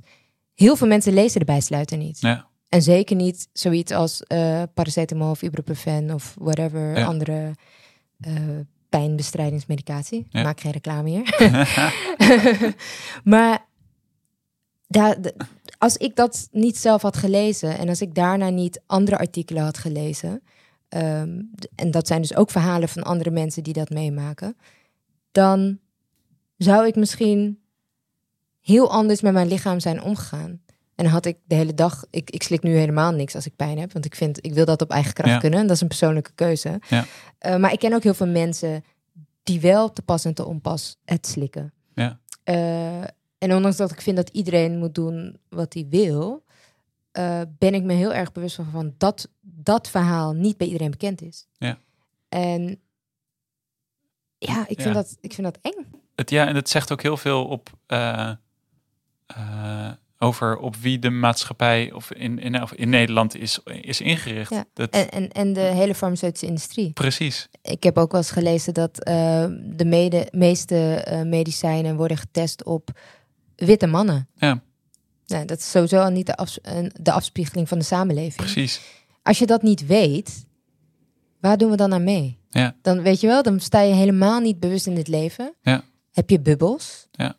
Heel 0.55 0.75
veel 0.75 0.87
mensen 0.87 1.13
lezen 1.13 1.39
de 1.39 1.45
bijsluiter 1.45 1.97
niet. 1.97 2.19
Ja. 2.21 2.47
En 2.69 2.81
zeker 2.81 3.15
niet 3.15 3.47
zoiets 3.53 3.91
als 3.91 4.23
eh 4.23 4.61
paracetamol 4.73 5.29
of 5.29 5.41
ibuprofen 5.41 6.11
of 6.13 6.35
whatever 6.39 6.97
Ja. 6.97 7.05
andere 7.05 7.51
eh, 8.19 8.33
pijnbestrijdingsmedicatie. 8.91 10.25
Ja. 10.29 10.43
Maak 10.43 10.60
geen 10.60 10.71
reclame 10.71 11.10
hier. 11.10 11.36
maar 13.33 13.65
daar, 14.88 15.17
als 15.77 15.98
ik 15.98 16.15
dat 16.15 16.48
niet 16.51 16.77
zelf 16.77 17.01
had 17.01 17.17
gelezen 17.17 17.77
en 17.77 17.89
als 17.89 18.01
ik 18.01 18.15
daarna 18.15 18.50
niet 18.50 18.81
andere 18.86 19.17
artikelen 19.17 19.63
had 19.63 19.77
gelezen, 19.77 20.41
ehm, 20.89 21.41
en 21.75 21.91
dat 21.91 22.07
zijn 22.07 22.21
dus 22.21 22.36
ook 22.36 22.51
verhalen 22.51 22.89
van 22.89 23.03
andere 23.03 23.31
mensen 23.31 23.63
die 23.63 23.74
dat 23.74 23.89
meemaken, 23.89 24.57
dan 25.31 25.79
zou 26.57 26.88
ik 26.88 26.95
misschien 26.95 27.60
heel 28.60 28.91
anders 28.91 29.21
met 29.21 29.33
mijn 29.33 29.48
lichaam 29.48 29.79
zijn 29.79 30.01
omgegaan. 30.01 30.62
En 31.01 31.08
had 31.08 31.25
ik 31.25 31.38
de 31.46 31.55
hele 31.55 31.74
dag, 31.74 32.05
ik, 32.10 32.29
ik 32.29 32.43
slik 32.43 32.63
nu 32.63 32.75
helemaal 32.75 33.12
niks 33.12 33.36
als 33.36 33.46
ik 33.46 33.55
pijn 33.55 33.77
heb, 33.79 33.93
want 33.93 34.05
ik 34.05 34.15
vind, 34.15 34.46
ik 34.46 34.53
wil 34.53 34.65
dat 34.65 34.81
op 34.81 34.89
eigen 34.91 35.13
kracht 35.13 35.31
Ja. 35.31 35.38
kunnen. 35.38 35.60
En 35.60 35.67
dat 35.67 35.75
is 35.75 35.81
een 35.81 35.88
persoonlijke 35.88 36.31
keuze. 36.36 36.79
Ja. 36.89 37.05
Eh, 37.38 37.55
maar 37.55 37.72
ik 37.74 37.79
ken 37.79 37.93
ook 37.93 38.03
heel 38.03 38.13
veel 38.13 38.27
mensen 38.27 38.84
die 39.43 39.60
wel 39.62 39.93
te 39.93 40.01
pas 40.01 40.25
en 40.25 40.34
te 40.34 40.46
onpas 40.46 40.98
het 41.05 41.27
slikken. 41.27 41.74
Ja. 41.96 42.20
Eh, 42.43 43.01
en 43.38 43.53
ondanks 43.55 43.77
dat 43.77 43.91
ik 43.91 44.01
vind 44.01 44.15
dat 44.15 44.29
iedereen 44.29 44.77
moet 44.77 44.96
doen 44.96 45.39
wat 45.50 45.74
hij 45.74 45.88
wil, 45.89 46.43
eh, 47.12 47.41
ben 47.58 47.74
ik 47.74 47.84
me 47.84 47.93
heel 47.93 48.13
erg 48.13 48.31
bewust 48.31 48.55
van, 48.55 48.70
van 48.72 48.93
dat 48.98 49.29
dat 49.41 49.89
verhaal 49.89 50.34
niet 50.34 50.58
bij 50.58 50.67
iedereen 50.67 50.91
bekend 50.91 51.22
is. 51.22 51.48
Ja. 51.58 51.77
En 52.29 52.79
ja, 54.38 54.60
ik 54.67 54.81
vind, 54.81 54.96
Ja. 54.96 55.01
Dat, 55.01 55.17
ik 55.22 55.34
vind 55.34 55.53
dat 55.53 55.58
eng. 55.74 55.86
Het, 56.15 56.29
ja, 56.29 56.48
en 56.48 56.55
het 56.55 56.70
zegt 56.70 56.91
ook 56.91 57.01
heel 57.01 57.17
veel 57.17 57.46
op, 57.46 57.70
over 60.21 60.57
op 60.57 60.75
wie 60.75 60.99
de 60.99 61.09
maatschappij 61.09 61.91
of 61.91 62.11
in, 62.11 62.39
in, 62.39 62.61
of 62.61 62.73
in 62.73 62.89
Nederland 62.89 63.35
is, 63.35 63.59
is 63.81 64.01
ingericht. 64.01 64.49
Ja. 64.51 64.65
Dat, 64.73 64.89
En, 64.89 65.09
en, 65.09 65.31
en 65.31 65.53
de 65.53 65.59
hele 65.59 65.95
farmaceutische 65.95 66.45
industrie. 66.47 66.91
precies. 66.91 67.49
Ik 67.61 67.83
heb 67.83 67.97
ook 67.97 68.11
wel 68.11 68.21
eens 68.21 68.31
gelezen 68.31 68.73
dat 68.73 69.03
eh, 69.03 69.13
de 69.59 69.85
mede, 69.85 70.27
meeste 70.31 70.93
eh, 70.95 71.21
medicijnen 71.21 71.95
worden 71.95 72.17
getest 72.17 72.63
op 72.63 72.89
witte 73.55 73.87
mannen. 73.87 74.27
Ja. 74.35 74.61
Nou, 75.25 75.45
dat 75.45 75.57
is 75.57 75.71
sowieso 75.71 75.99
al 76.01 76.09
niet 76.09 76.25
de, 76.25 76.35
afs- 76.35 76.59
de 77.01 77.11
afspiegeling 77.11 77.67
van 77.67 77.77
de 77.79 77.83
samenleving. 77.85 78.35
Precies. 78.35 78.81
Als 79.23 79.39
je 79.39 79.45
dat 79.45 79.61
niet 79.61 79.85
weet, 79.85 80.45
waar 81.39 81.57
doen 81.57 81.69
we 81.69 81.75
dan 81.75 81.93
aan 81.93 82.03
mee? 82.03 82.39
Ja. 82.49 82.75
Dan 82.81 83.01
weet 83.01 83.19
je 83.21 83.27
wel, 83.27 83.43
dan 83.43 83.59
sta 83.59 83.81
je 83.81 83.93
helemaal 83.93 84.39
niet 84.39 84.59
bewust 84.59 84.87
in 84.87 84.95
dit 84.95 85.07
leven. 85.07 85.53
Ja. 85.61 85.83
Heb 86.11 86.29
je 86.29 86.39
bubbels? 86.39 87.07
Ja. 87.11 87.35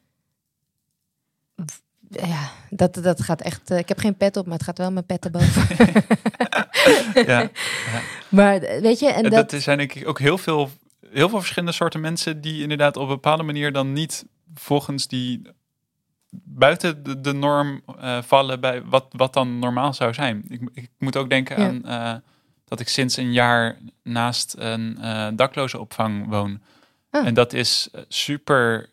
Ja, 2.13 2.51
dat, 2.71 2.95
dat 2.95 3.23
gaat 3.23 3.41
echt. 3.41 3.71
eh, 3.71 3.79
ik 3.79 3.89
heb 3.89 3.99
geen 3.99 4.17
pet 4.17 4.37
op, 4.37 4.45
maar 4.47 4.55
het 4.55 4.63
gaat 4.63 4.79
wel 4.79 4.93
mijn 4.93 5.07
pet 5.07 5.25
erboven. 5.25 5.67
Ja. 7.27 7.51
maar 8.29 8.57
eh, 8.57 8.81
weet 8.81 8.99
je, 8.99 9.07
en 9.13 9.23
dat. 9.31 9.51
dat 9.51 9.63
zijn 9.63 9.79
denk 9.79 9.95
ik 9.95 10.09
ook 10.09 10.19
heel 10.19 10.39
veel, 10.39 10.71
heel 11.11 11.29
veel 11.29 11.39
verschillende 11.39 11.73
soorten 11.75 12.01
mensen 12.01 12.41
die 12.41 12.63
inderdaad 12.63 12.97
op 12.97 13.03
een 13.03 13.09
bepaalde 13.09 13.43
manier 13.43 13.73
dan 13.73 13.93
niet 13.93 14.25
volgens 14.55 15.09
die 15.09 15.43
buiten 16.45 17.03
de, 17.05 17.21
de 17.21 17.33
norm 17.33 17.83
eh, 17.99 18.23
vallen 18.23 18.61
bij 18.61 18.83
wat, 18.85 19.07
wat 19.11 19.33
dan 19.33 19.59
normaal 19.59 19.95
zou 19.95 20.15
zijn. 20.15 20.45
Ik, 20.49 20.61
ik 20.73 20.91
moet 20.99 21.17
ook 21.17 21.31
denken 21.31 21.61
Ja. 21.61 21.67
aan 21.67 22.23
dat 22.65 22.81
ik 22.81 22.89
sinds 22.89 23.17
een 23.17 23.33
jaar 23.33 23.79
naast 24.03 24.55
een 24.59 24.99
eh 25.01 25.29
dakloze 25.35 25.79
opvang 25.79 26.29
woon. 26.29 26.61
Ah. 27.11 27.27
En 27.27 27.35
dat 27.35 27.53
is 27.53 27.89
super 28.09 28.91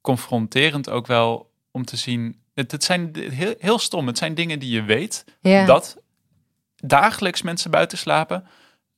confronterend 0.00 0.90
ook 0.90 1.06
wel 1.06 1.50
om 1.70 1.84
te 1.84 1.96
zien. 1.96 2.42
Het, 2.54 2.72
het 2.72 2.84
zijn 2.84 3.10
heel, 3.16 3.54
heel 3.58 3.78
stom. 3.78 4.06
Het 4.06 4.18
zijn 4.18 4.34
dingen 4.34 4.58
die 4.58 4.70
je 4.70 4.82
weet 4.82 5.24
ja. 5.40 5.64
dat 5.64 5.96
dagelijks 6.76 7.42
mensen 7.42 7.70
buiten 7.70 7.98
slapen. 7.98 8.46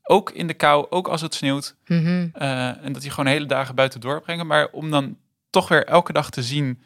Ook 0.02 0.30
in 0.30 0.46
de 0.46 0.54
kou, 0.54 0.86
ook 0.90 1.08
als 1.08 1.20
het 1.20 1.34
sneeuwt. 1.34 1.76
Mhm. 1.86 2.28
eh, 2.32 2.84
en 2.84 2.92
dat 2.92 3.02
die 3.02 3.10
gewoon 3.10 3.26
hele 3.30 3.46
dagen 3.46 3.74
buiten 3.74 4.00
doorbrengen. 4.00 4.46
Maar 4.46 4.68
om 4.72 4.90
dan 4.90 5.16
toch 5.50 5.68
weer 5.68 5.86
elke 5.86 6.12
dag 6.12 6.30
te 6.30 6.42
zien 6.42 6.82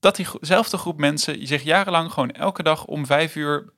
dat 0.00 0.16
diezelfde 0.16 0.76
groep 0.76 0.98
mensen 0.98 1.46
zich 1.46 1.62
jarenlang 1.62 2.12
gewoon 2.12 2.30
elke 2.30 2.62
dag 2.62 2.84
om 2.84 3.06
vijf 3.06 3.36
uur 3.36 3.72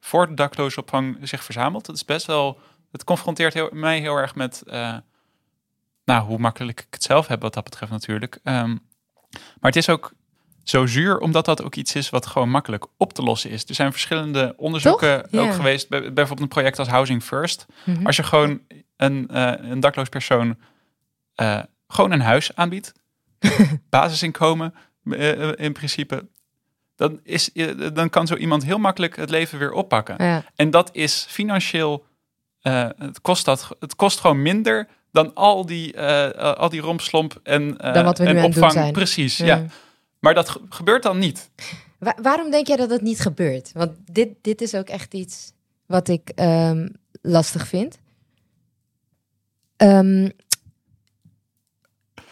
voor 0.00 0.26
de 0.28 0.34
dakloze 0.34 0.84
zich 1.20 1.44
verzamelt. 1.44 1.86
Dat 1.86 1.96
is 1.96 2.04
best 2.04 2.26
wel. 2.26 2.60
Het 2.92 3.04
confronteert 3.04 3.54
heel, 3.54 3.68
mij 3.72 4.00
heel 4.00 4.16
erg 4.16 4.34
met. 4.34 4.62
eh, 4.66 4.96
nou, 6.04 6.26
hoe 6.26 6.38
makkelijk 6.38 6.80
ik 6.80 6.86
het 6.90 7.02
zelf 7.02 7.26
heb 7.26 7.42
wat 7.42 7.54
dat 7.54 7.64
betreft 7.64 7.92
natuurlijk. 7.92 8.38
Ehm, 8.42 8.76
maar 9.60 9.70
het 9.70 9.76
is 9.76 9.88
ook 9.88 10.12
zo 10.68 10.86
zuur, 10.86 11.18
omdat 11.18 11.44
dat 11.44 11.62
ook 11.62 11.74
iets 11.74 11.94
is 11.94 12.10
wat 12.10 12.26
gewoon 12.26 12.50
makkelijk 12.50 12.86
op 12.96 13.12
te 13.12 13.22
lossen 13.22 13.50
is. 13.50 13.64
Er 13.64 13.74
zijn 13.74 13.92
verschillende 13.92 14.54
onderzoeken? 14.56 15.26
Ja. 15.30 15.40
ook 15.40 15.52
geweest, 15.54 15.88
bij- 15.88 16.00
bijvoorbeeld 16.00 16.40
een 16.40 16.54
project 16.54 16.78
als 16.78 16.88
Housing 16.88 17.22
First. 17.22 17.66
Mhm. 17.84 18.06
Als 18.06 18.16
je 18.16 18.22
gewoon 18.22 18.60
een, 18.96 19.28
eh, 19.28 19.52
een 19.70 19.80
dakloos 19.80 20.08
persoon 20.08 20.56
eh, 21.34 21.62
gewoon 21.88 22.10
een 22.10 22.20
huis 22.20 22.54
aanbiedt, 22.56 22.92
basisinkomen 23.90 24.74
eh, 25.10 25.52
in 25.56 25.72
principe, 25.72 26.26
dan, 26.96 27.20
is, 27.22 27.50
dan 27.92 28.10
kan 28.10 28.26
zo 28.26 28.34
iemand 28.34 28.64
heel 28.64 28.78
makkelijk 28.78 29.16
het 29.16 29.30
leven 29.30 29.58
weer 29.58 29.72
oppakken. 29.72 30.24
Ja. 30.24 30.44
En 30.54 30.70
dat 30.70 30.90
is 30.92 31.26
financieel, 31.28 32.06
het, 32.60 33.20
kost 33.20 33.44
dat, 33.44 33.76
het 33.80 33.96
kost 33.96 34.20
gewoon 34.20 34.42
minder 34.42 34.88
dan 35.16 35.34
al 35.34 35.66
die, 35.66 35.92
eh, 35.92 36.24
eh, 36.26 36.52
al 36.56 36.68
die 36.68 36.80
rompslomp 36.80 37.40
en, 37.42 37.78
eh, 37.78 37.94
Dan 37.94 38.04
wat 38.04 38.18
we 38.18 38.24
nu 38.24 38.30
en 38.30 38.36
aan 38.36 38.42
doen 38.42 38.52
opvang. 38.52 38.72
zijn. 38.72 38.92
Precies, 38.92 39.36
ja. 39.36 39.46
Ja. 39.46 39.64
Maar 40.18 40.34
dat 40.34 40.48
ge- 40.48 40.60
gebeurt 40.68 41.02
dan 41.02 41.18
niet. 41.18 41.50
Wa- 41.98 42.16
waarom 42.22 42.50
denk 42.50 42.66
jij 42.66 42.76
dat 42.76 42.88
dat 42.88 43.00
niet 43.00 43.20
gebeurt? 43.20 43.70
Want 43.74 43.90
dit, 44.12 44.28
dit 44.42 44.60
is 44.60 44.74
ook 44.74 44.88
echt 44.88 45.14
iets 45.14 45.52
wat 45.86 46.08
ik 46.08 46.28
ehm, 46.34 46.88
lastig 47.22 47.66
vind. 47.66 47.98
Ehm, 49.76 50.28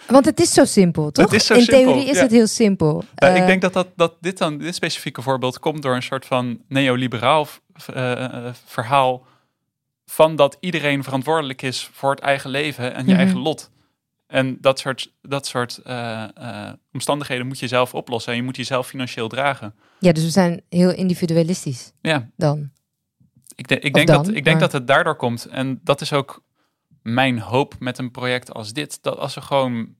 Want 0.06 0.24
het 0.24 0.40
is 0.40 0.52
zo 0.52 0.64
simpel, 0.64 1.10
toch? 1.10 1.32
is 1.34 1.46
zo 1.46 1.54
In 1.54 1.62
simpel, 1.62 1.84
theorie 1.92 2.08
is 2.10 2.16
ja. 2.16 2.22
het 2.22 2.30
heel 2.30 2.46
simpel. 2.46 3.04
Nou, 3.14 3.34
ik 3.36 3.46
denk 3.46 3.62
dat, 3.62 3.72
dat, 3.72 3.88
dat 3.96 4.14
dit 4.20 4.38
dan, 4.38 4.58
dit 4.58 4.74
specifieke 4.74 5.22
voorbeeld 5.22 5.58
komt 5.58 5.82
door 5.82 5.94
een 5.94 6.02
soort 6.02 6.26
van 6.26 6.60
neoliberaal 6.68 7.46
verhaal 8.66 9.26
van 10.06 10.36
dat 10.36 10.56
iedereen 10.60 11.02
verantwoordelijk 11.04 11.62
is 11.62 11.88
voor 11.92 12.10
het 12.10 12.20
eigen 12.20 12.50
leven 12.50 12.94
en 12.94 13.04
je 13.06 13.10
Mhm. 13.10 13.20
eigen 13.20 13.38
lot. 13.38 13.70
En 14.26 14.58
dat 14.60 14.78
soort, 14.78 15.12
dat 15.22 15.46
soort 15.46 15.78
eh, 15.78 16.22
eh, 16.68 16.72
omstandigheden 16.92 17.46
moet 17.46 17.58
je 17.58 17.68
zelf 17.68 17.94
oplossen 17.94 18.32
en 18.32 18.38
je 18.38 18.44
moet 18.44 18.56
jezelf 18.56 18.86
financieel 18.86 19.28
dragen. 19.28 19.74
Ja, 19.98 20.12
dus 20.12 20.22
we 20.24 20.30
zijn 20.30 20.62
heel 20.68 20.90
individualistisch 20.94 21.92
Ja, 22.00 22.30
dan. 22.36 22.70
ik, 23.54 23.68
de- 23.68 23.78
ik 23.80 23.94
denk, 23.94 24.06
dan, 24.06 24.16
dat, 24.16 24.26
ik 24.28 24.32
denk 24.34 24.46
maar- 24.46 24.58
dat 24.58 24.72
het 24.72 24.86
daardoor 24.86 25.16
komt. 25.16 25.44
En 25.44 25.80
dat 25.82 26.00
is 26.00 26.12
ook 26.12 26.42
mijn 27.02 27.38
hoop 27.38 27.74
met 27.78 27.98
een 27.98 28.10
project 28.10 28.52
als 28.54 28.72
dit. 28.72 29.02
Dat 29.02 29.16
als 29.18 29.34
we 29.34 29.40
gewoon 29.40 29.94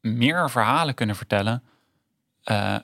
meer 0.00 0.50
verhalen 0.50 0.94
kunnen 0.94 1.16
vertellen. 1.16 1.62
eh, 2.42 2.76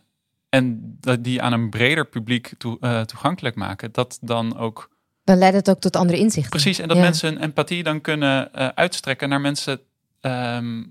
en 0.48 0.96
dat 1.00 1.24
die 1.24 1.42
aan 1.42 1.52
een 1.52 1.70
breder 1.70 2.06
publiek 2.06 2.52
toe- 2.58 3.04
toegankelijk 3.06 3.54
maken. 3.54 3.92
Dat 3.92 4.18
dan 4.22 4.56
ook 4.58 4.90
Dan 5.28 5.38
leidt 5.38 5.56
het 5.56 5.70
ook 5.70 5.80
tot 5.80 5.96
andere 5.96 6.18
inzichten. 6.18 6.50
precies. 6.50 6.78
En 6.78 6.88
dat 6.88 6.96
Ja. 6.96 7.02
mensen 7.02 7.32
hun 7.32 7.42
empathie 7.42 7.82
dan 7.82 8.00
kunnen 8.00 8.52
eh, 8.52 8.68
uitstrekken 8.74 9.28
naar 9.28 9.40
mensen 9.40 9.80
ehm, 10.20 10.84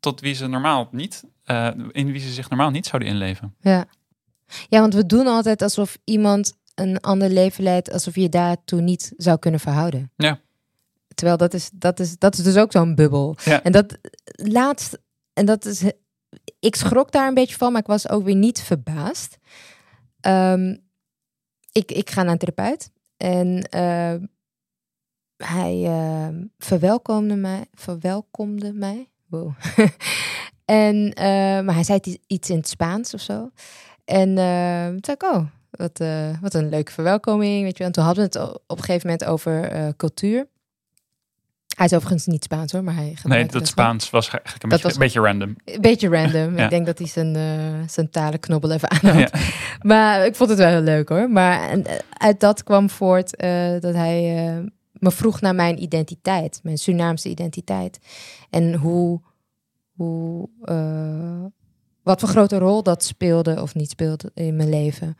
tot 0.00 0.20
wie 0.20 0.34
ze 0.34 0.46
normaal 0.46 0.88
niet, 0.90 1.24
eh, 1.44 1.68
in 1.90 2.12
wie 2.12 2.20
ze 2.20 2.32
zich 2.32 2.48
normaal 2.48 2.70
niet 2.70 2.86
zouden 2.86 3.10
inleven. 3.10 3.54
Ja. 3.60 3.84
ja, 4.68 4.80
want 4.80 4.94
we 4.94 5.06
doen 5.06 5.26
altijd 5.26 5.62
alsof 5.62 5.98
iemand 6.04 6.52
een 6.74 7.00
ander 7.00 7.30
leven 7.30 7.64
leidt, 7.64 7.92
alsof 7.92 8.14
je 8.14 8.28
daartoe 8.28 8.80
niet 8.80 9.12
zou 9.16 9.38
kunnen 9.38 9.60
verhouden. 9.60 10.10
Ja. 10.16 10.40
Terwijl 11.14 11.36
dat 11.36 11.54
is, 11.54 11.70
dat 11.72 12.00
is, 12.00 12.18
dat 12.18 12.38
is 12.38 12.44
dus 12.44 12.56
ook 12.56 12.72
zo'n 12.72 12.94
bubbel. 12.94 13.36
Ja. 13.44 13.62
En 13.62 13.72
dat 13.72 13.98
laatst, 14.32 14.98
en 15.32 15.46
dat 15.46 15.64
is, 15.64 15.82
ik 16.60 16.76
schrok 16.76 17.12
daar 17.12 17.28
een 17.28 17.34
beetje 17.34 17.56
van, 17.56 17.72
maar 17.72 17.80
ik 17.80 17.86
was 17.86 18.08
ook 18.08 18.24
weer 18.24 18.34
niet 18.36 18.60
verbaasd. 18.62 19.38
Ehm, 20.20 20.76
ik, 21.72 21.90
ik 21.92 22.10
ga 22.10 22.22
naar 22.22 22.32
een 22.32 22.38
therapeut 22.38 22.90
en 23.22 23.62
eh, 23.70 24.14
hij 25.36 25.84
eh, 25.84 26.28
verwelkomde 26.58 27.34
mij, 27.36 27.64
verwelkomde 27.74 28.72
mij. 28.72 29.08
En, 30.64 31.12
eh, 31.12 31.24
maar 31.64 31.74
hij 31.74 31.82
zei 31.84 32.00
iets- 32.26 32.50
in 32.50 32.56
het 32.56 32.68
Spaans 32.68 33.14
of 33.14 33.20
zo. 33.20 33.50
En 34.04 34.38
eh, 34.38 34.86
toen 34.86 34.98
zei 35.04 35.16
ik, 35.16 35.22
oh, 35.22 35.46
wat, 35.70 36.00
eh, 36.00 36.40
wat 36.40 36.54
een 36.54 36.68
leuke 36.68 36.92
verwelkoming. 36.92 37.62
Weet 37.64 37.78
je. 37.78 37.84
En 37.84 37.92
toen 37.92 38.04
hadden 38.04 38.30
we 38.30 38.38
het 38.38 38.48
op 38.66 38.78
een 38.78 38.84
gegeven 38.84 39.10
moment 39.10 39.28
over 39.28 39.64
eh, 39.70 39.88
cultuur. 39.96 40.46
Hij 41.82 41.90
is 41.90 41.96
overigens 41.96 42.26
niet 42.26 42.44
Spaans 42.44 42.72
hoor, 42.72 42.84
maar 42.84 42.94
hij 42.94 43.16
Nee, 43.24 43.46
dat. 43.46 43.66
Spaans 43.66 44.10
was 44.10 44.28
eigenlijk 44.28 44.62
een, 44.62 44.68
Dat 44.70 44.82
beetje, 44.82 44.88
was- 44.98 45.06
beetje 45.06 45.20
random. 45.20 45.56
Een 45.64 45.80
beetje 45.80 46.08
random. 46.08 46.54
Ja. 46.56 46.64
Ik 46.64 46.70
denk 46.70 46.86
dat 46.86 46.98
hij 46.98 47.06
zijn, 47.06 47.36
eh 47.36 47.88
zijn 47.88 48.10
talenknobbel 48.10 48.70
even 48.70 48.90
aanhad. 48.90 49.30
Ja. 49.30 49.40
Maar 49.80 50.26
ik 50.26 50.36
vond 50.36 50.50
het 50.50 50.58
wel 50.58 50.68
heel 50.68 50.80
leuk 50.80 51.08
hoor. 51.08 51.30
Maar 51.30 51.68
en, 51.70 51.86
eh, 51.86 51.98
uit 52.12 52.40
dat 52.40 52.62
kwam 52.62 52.90
voort 52.90 53.36
eh, 53.36 53.80
dat 53.80 53.94
hij 53.94 54.22
me 54.92 55.10
vroeg 55.10 55.40
naar 55.40 55.54
mijn 55.54 55.82
identiteit, 55.82 56.60
mijn 56.62 56.78
Surinaamse 56.78 57.28
identiteit. 57.28 57.98
En 58.50 58.74
hoe, 58.74 59.20
hoe 59.96 60.48
wat 62.02 62.20
voor 62.20 62.28
grote 62.28 62.58
rol 62.58 62.82
dat 62.82 63.04
speelde 63.04 63.62
of 63.62 63.74
niet 63.74 63.90
speelde 63.90 64.30
in 64.34 64.56
mijn 64.56 64.68
leven. 64.68 65.16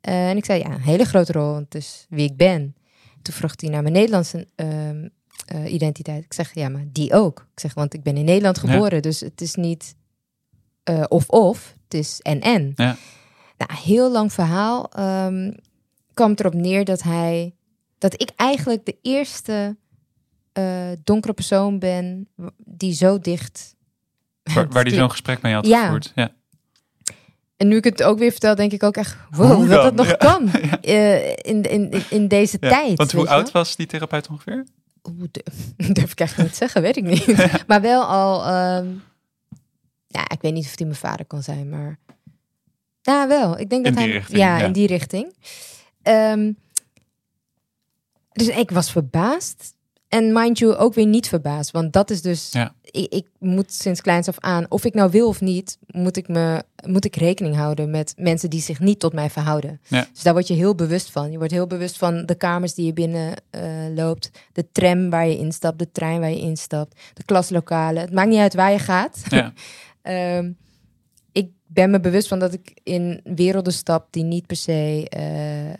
En 0.00 0.36
ik 0.36 0.44
zei 0.44 0.58
ja, 0.58 0.70
een 0.70 0.80
hele 0.80 1.04
grote 1.04 1.32
rol, 1.32 1.52
want 1.52 1.64
het 1.72 1.74
is 1.74 2.06
wie 2.08 2.30
ik 2.30 2.36
ben. 2.36 2.74
Toen 3.22 3.34
vroeg 3.34 3.52
hij 3.56 3.70
naar 3.70 3.82
mijn 3.82 3.94
Nederlandse 3.94 4.48
eh, 5.46 5.72
identiteit. 5.72 6.24
Ik 6.24 6.32
zeg 6.32 6.54
ja, 6.54 6.68
maar 6.68 6.84
die 6.92 7.12
ook. 7.12 7.46
Ik 7.54 7.60
zeg, 7.60 7.74
want 7.74 7.94
ik 7.94 8.02
ben 8.02 8.16
in 8.16 8.24
Nederland 8.24 8.60
Ja. 8.62 8.70
geboren, 8.70 9.02
dus 9.02 9.20
het 9.20 9.40
is 9.40 9.54
niet 9.54 9.94
eh, 10.82 11.04
of-of, 11.08 11.74
het 11.84 11.94
is 11.94 12.20
en-en. 12.20 12.72
Ja. 12.76 12.96
Nou, 13.58 13.80
heel 13.82 14.10
lang 14.12 14.32
verhaal. 14.32 14.90
ehm, 14.92 15.52
kwam 16.14 16.30
het 16.30 16.40
erop 16.40 16.54
neer 16.54 16.84
dat 16.84 17.02
hij, 17.02 17.54
dat 17.98 18.20
ik 18.22 18.30
eigenlijk 18.36 18.86
de 18.86 18.96
eerste 19.02 19.76
eh, 20.52 20.88
donkere 21.04 21.32
persoon 21.32 21.78
ben 21.78 22.28
die 22.56 22.92
zo 22.94 23.18
dicht. 23.18 23.76
Waar, 24.42 24.68
waar 24.68 24.84
die 24.84 24.94
zo'n 25.00 25.10
gesprek 25.10 25.42
mee 25.42 25.54
had 25.54 25.66
Ja. 25.66 25.82
gevoerd. 25.84 26.12
Ja. 26.14 26.32
En 27.56 27.68
nu 27.68 27.76
ik 27.76 27.84
het 27.84 28.02
ook 28.02 28.18
weer 28.18 28.30
vertel, 28.30 28.54
denk 28.54 28.72
ik 28.72 28.82
ook 28.82 28.96
echt, 28.96 29.16
wow, 29.30 29.68
dat 29.68 29.68
dat 29.68 29.82
dan? 29.82 29.94
nog 29.94 30.06
Ja. 30.06 30.14
kan 30.14 30.48
in, 31.52 31.62
in, 31.62 32.02
in, 32.10 32.28
deze 32.28 32.58
tijd. 32.58 32.96
Want 32.96 33.12
hoe 33.12 33.28
oud 33.28 33.50
was 33.52 33.76
die 33.76 33.86
therapeut 33.86 34.28
ongeveer? 34.28 34.66
Oeh, 35.18 35.28
durf, 35.92 36.10
ik 36.12 36.20
eigenlijk 36.20 36.36
niet 36.36 36.50
te 36.50 36.54
zeggen, 36.54 36.82
weet 36.82 36.96
ik 36.96 37.04
niet. 37.04 37.26
maar 37.66 37.80
wel 37.80 38.04
al, 38.04 38.44
ehm, 38.44 38.88
ja, 40.06 40.28
ik 40.28 40.40
weet 40.40 40.52
niet 40.52 40.64
of 40.64 40.72
hij 40.76 40.86
mijn 40.86 40.98
vader 40.98 41.26
kan 41.26 41.42
zijn, 41.42 41.68
maar 41.68 41.98
ja, 43.02 43.28
wel. 43.28 43.58
Ik 43.58 43.70
denk 43.70 43.86
In 43.86 43.92
dat 43.92 44.02
die 44.02 44.10
hij, 44.10 44.18
richting, 44.18 44.38
ja, 44.38 44.58
ja. 44.58 44.64
in 44.64 44.72
die 44.72 44.86
richting. 44.86 45.34
Ehm, 46.02 46.52
dus 48.32 48.48
ik 48.48 48.70
was 48.70 48.92
verbaasd. 48.92 49.74
En 50.12 50.32
mind 50.32 50.58
you, 50.58 50.74
ook 50.74 50.94
weer 50.94 51.06
niet 51.06 51.28
verbaasd. 51.28 51.70
Want 51.70 51.92
dat 51.92 52.10
is 52.10 52.22
dus... 52.22 52.48
Ja. 52.50 52.74
Ik, 52.82 53.12
ik 53.12 53.26
moet 53.38 53.72
sinds 53.72 54.00
kleins 54.00 54.28
af 54.28 54.38
aan, 54.38 54.66
of 54.68 54.84
ik 54.84 54.94
nou 54.94 55.10
wil 55.10 55.28
of 55.28 55.40
niet... 55.40 55.78
moet 55.86 56.16
ik, 56.16 56.28
me, 56.28 56.62
moet 56.86 57.04
ik 57.04 57.16
rekening 57.16 57.56
houden 57.56 57.90
met 57.90 58.14
mensen 58.16 58.50
die 58.50 58.60
zich 58.60 58.80
niet 58.80 58.98
tot 58.98 59.12
mij 59.12 59.30
verhouden. 59.30 59.80
Ja. 59.88 60.06
Dus 60.12 60.22
daar 60.22 60.32
word 60.32 60.46
je 60.46 60.54
heel 60.54 60.74
bewust 60.74 61.10
van. 61.10 61.30
Je 61.30 61.36
wordt 61.38 61.52
heel 61.52 61.66
bewust 61.66 61.98
van 61.98 62.26
de 62.26 62.34
kamers 62.34 62.74
die 62.74 62.86
je 62.86 62.92
binnen 62.92 63.34
eh, 63.50 63.62
loopt. 63.94 64.30
De 64.52 64.66
tram 64.72 65.10
waar 65.10 65.26
je 65.26 65.36
instapt, 65.36 65.78
de 65.78 65.92
trein 65.92 66.20
waar 66.20 66.30
je 66.30 66.40
instapt. 66.40 67.00
De 67.14 67.24
klaslokalen. 67.24 68.02
Het 68.02 68.12
maakt 68.12 68.28
niet 68.28 68.38
uit 68.38 68.54
waar 68.54 68.72
je 68.72 68.78
gaat. 68.78 69.22
Ja. 69.28 69.52
Ehm, 70.02 70.52
ik 71.32 71.50
ben 71.66 71.90
me 71.90 72.00
bewust 72.00 72.28
van 72.28 72.38
dat 72.38 72.52
ik 72.52 72.80
in 72.82 73.20
werelden 73.24 73.72
stap 73.72 74.06
die 74.10 74.24
niet 74.24 74.46
per 74.46 74.56
se 74.56 75.06
eh, 75.08 75.70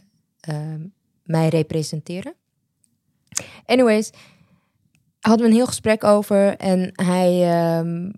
ehm, 0.40 0.87
mij 1.25 1.49
representeren. 1.49 2.35
Anyways, 3.66 4.11
hadden 5.20 5.42
we 5.46 5.51
een 5.51 5.57
heel 5.59 5.66
gesprek 5.66 6.05
over 6.05 6.57
en 6.57 6.90
hij, 6.92 7.51
ehm, 7.51 8.11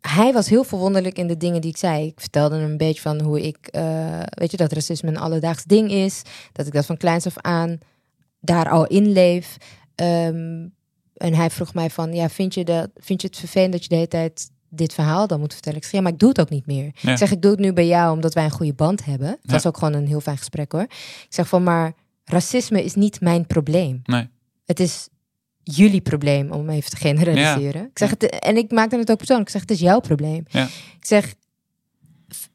hij 0.00 0.32
was 0.32 0.48
heel 0.48 0.64
verwonderlijk 0.64 1.18
in 1.18 1.26
de 1.26 1.36
dingen 1.36 1.60
die 1.60 1.70
ik 1.70 1.76
zei. 1.76 2.06
Ik 2.06 2.20
vertelde 2.20 2.56
hem 2.56 2.70
een 2.70 2.76
beetje 2.76 3.00
van 3.00 3.20
hoe 3.20 3.40
ik, 3.46 3.66
eh, 3.66 4.20
weet 4.28 4.50
je, 4.50 4.56
dat 4.56 4.72
racisme 4.72 5.08
een 5.08 5.18
alledaags 5.18 5.64
ding 5.64 5.90
is. 5.90 6.22
Dat 6.52 6.66
ik 6.66 6.72
dat 6.72 6.86
van 6.86 6.96
kleins 6.96 7.26
af 7.26 7.38
aan 7.40 7.78
daar 8.40 8.68
al 8.70 8.86
in 8.86 9.12
leef. 9.12 9.56
Ehm, 9.94 10.66
en 11.14 11.34
hij 11.34 11.50
vroeg 11.50 11.74
mij 11.74 11.90
van, 11.90 12.12
ja, 12.12 12.28
vind 12.28 12.54
je, 12.54 12.64
dat, 12.64 12.90
vind 12.94 13.20
je 13.20 13.26
het 13.26 13.38
vervelend 13.38 13.72
dat 13.72 13.82
je 13.82 13.88
de 13.88 13.94
hele 13.94 14.08
tijd 14.08 14.50
dit 14.68 14.94
verhaal 14.94 15.26
dan 15.26 15.40
moet 15.40 15.52
vertellen? 15.52 15.78
Ik 15.78 15.84
zeg, 15.84 15.92
ja, 15.92 16.00
maar 16.00 16.12
ik 16.12 16.18
doe 16.18 16.28
het 16.28 16.40
ook 16.40 16.50
niet 16.50 16.66
meer. 16.66 16.90
Ja. 17.00 17.10
Ik 17.12 17.18
zeg, 17.18 17.30
ik 17.30 17.42
doe 17.42 17.50
het 17.50 17.60
nu 17.60 17.72
bij 17.72 17.86
jou 17.86 18.12
omdat 18.14 18.34
wij 18.34 18.44
een 18.44 18.50
goede 18.50 18.74
band 18.74 19.04
hebben. 19.04 19.28
Het 19.28 19.38
Ja. 19.42 19.52
was 19.52 19.66
ook 19.66 19.76
gewoon 19.78 19.94
een 19.94 20.06
heel 20.06 20.20
fijn 20.20 20.38
gesprek 20.38 20.72
hoor. 20.72 20.82
Ik 20.82 21.26
zeg 21.28 21.48
van, 21.48 21.62
maar 21.62 21.92
racisme 22.24 22.84
is 22.84 22.94
niet 22.94 23.20
mijn 23.20 23.46
probleem. 23.46 24.00
Nee. 24.04 24.28
Het 24.64 24.80
is 24.80 25.08
jullie 25.62 26.00
probleem, 26.00 26.50
om 26.52 26.68
even 26.70 26.90
te 26.90 26.96
generaliseren. 26.96 27.82
Ik 27.84 27.98
zeg 27.98 28.10
het, 28.10 28.38
en 28.38 28.56
ik 28.56 28.70
maakte 28.70 28.96
het 28.96 29.10
ook 29.10 29.16
persoonlijk. 29.16 29.46
Ik 29.48 29.52
zeg, 29.54 29.62
het 29.62 29.70
is 29.70 29.80
jouw 29.80 30.00
probleem. 30.00 30.44
Ja. 30.48 30.64
Ik 30.98 31.06
zeg, 31.06 31.34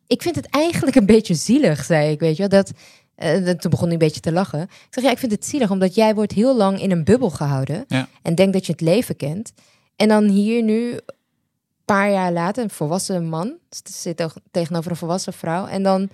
ik 0.07 0.21
vind 0.21 0.35
het 0.35 0.45
eigenlijk 0.49 0.95
een 0.95 1.05
beetje 1.05 1.33
zielig, 1.33 1.83
zei 1.85 2.11
ik, 2.11 2.19
weet 2.19 2.37
je 2.37 2.47
wel. 2.47 2.63
Dat, 2.63 2.71
dat- 3.45 3.61
toen 3.61 3.69
begon 3.71 3.83
hij 3.85 3.93
een 3.93 3.97
beetje 3.99 4.19
te 4.21 4.31
lachen. 4.31 4.61
Ik 4.61 4.87
zeg, 4.89 5.03
ja, 5.03 5.11
ik 5.11 5.17
vind 5.17 5.31
het 5.31 5.45
zielig, 5.45 5.71
omdat 5.71 5.95
jij 5.95 6.15
wordt 6.15 6.31
heel 6.31 6.55
lang 6.57 6.81
in 6.81 6.91
een 6.91 7.03
bubbel 7.03 7.29
gehouden. 7.29 7.85
Ja. 7.87 8.07
En 8.21 8.35
denkt 8.35 8.53
dat 8.53 8.65
je 8.65 8.71
het 8.71 8.81
leven 8.81 9.15
kent. 9.15 9.51
En 9.95 10.07
dan 10.07 10.27
hier 10.27 10.63
nu, 10.63 10.91
een 10.91 11.01
paar 11.85 12.11
jaar 12.11 12.31
later, 12.31 12.63
een 12.63 12.69
volwassen 12.69 13.25
man. 13.29 13.53
Zit 13.83 14.17
teg- 14.17 14.37
tegenover 14.51 14.91
een 14.91 14.97
volwassen 14.97 15.33
vrouw. 15.33 15.65
En 15.67 15.83
dan, 15.83 16.09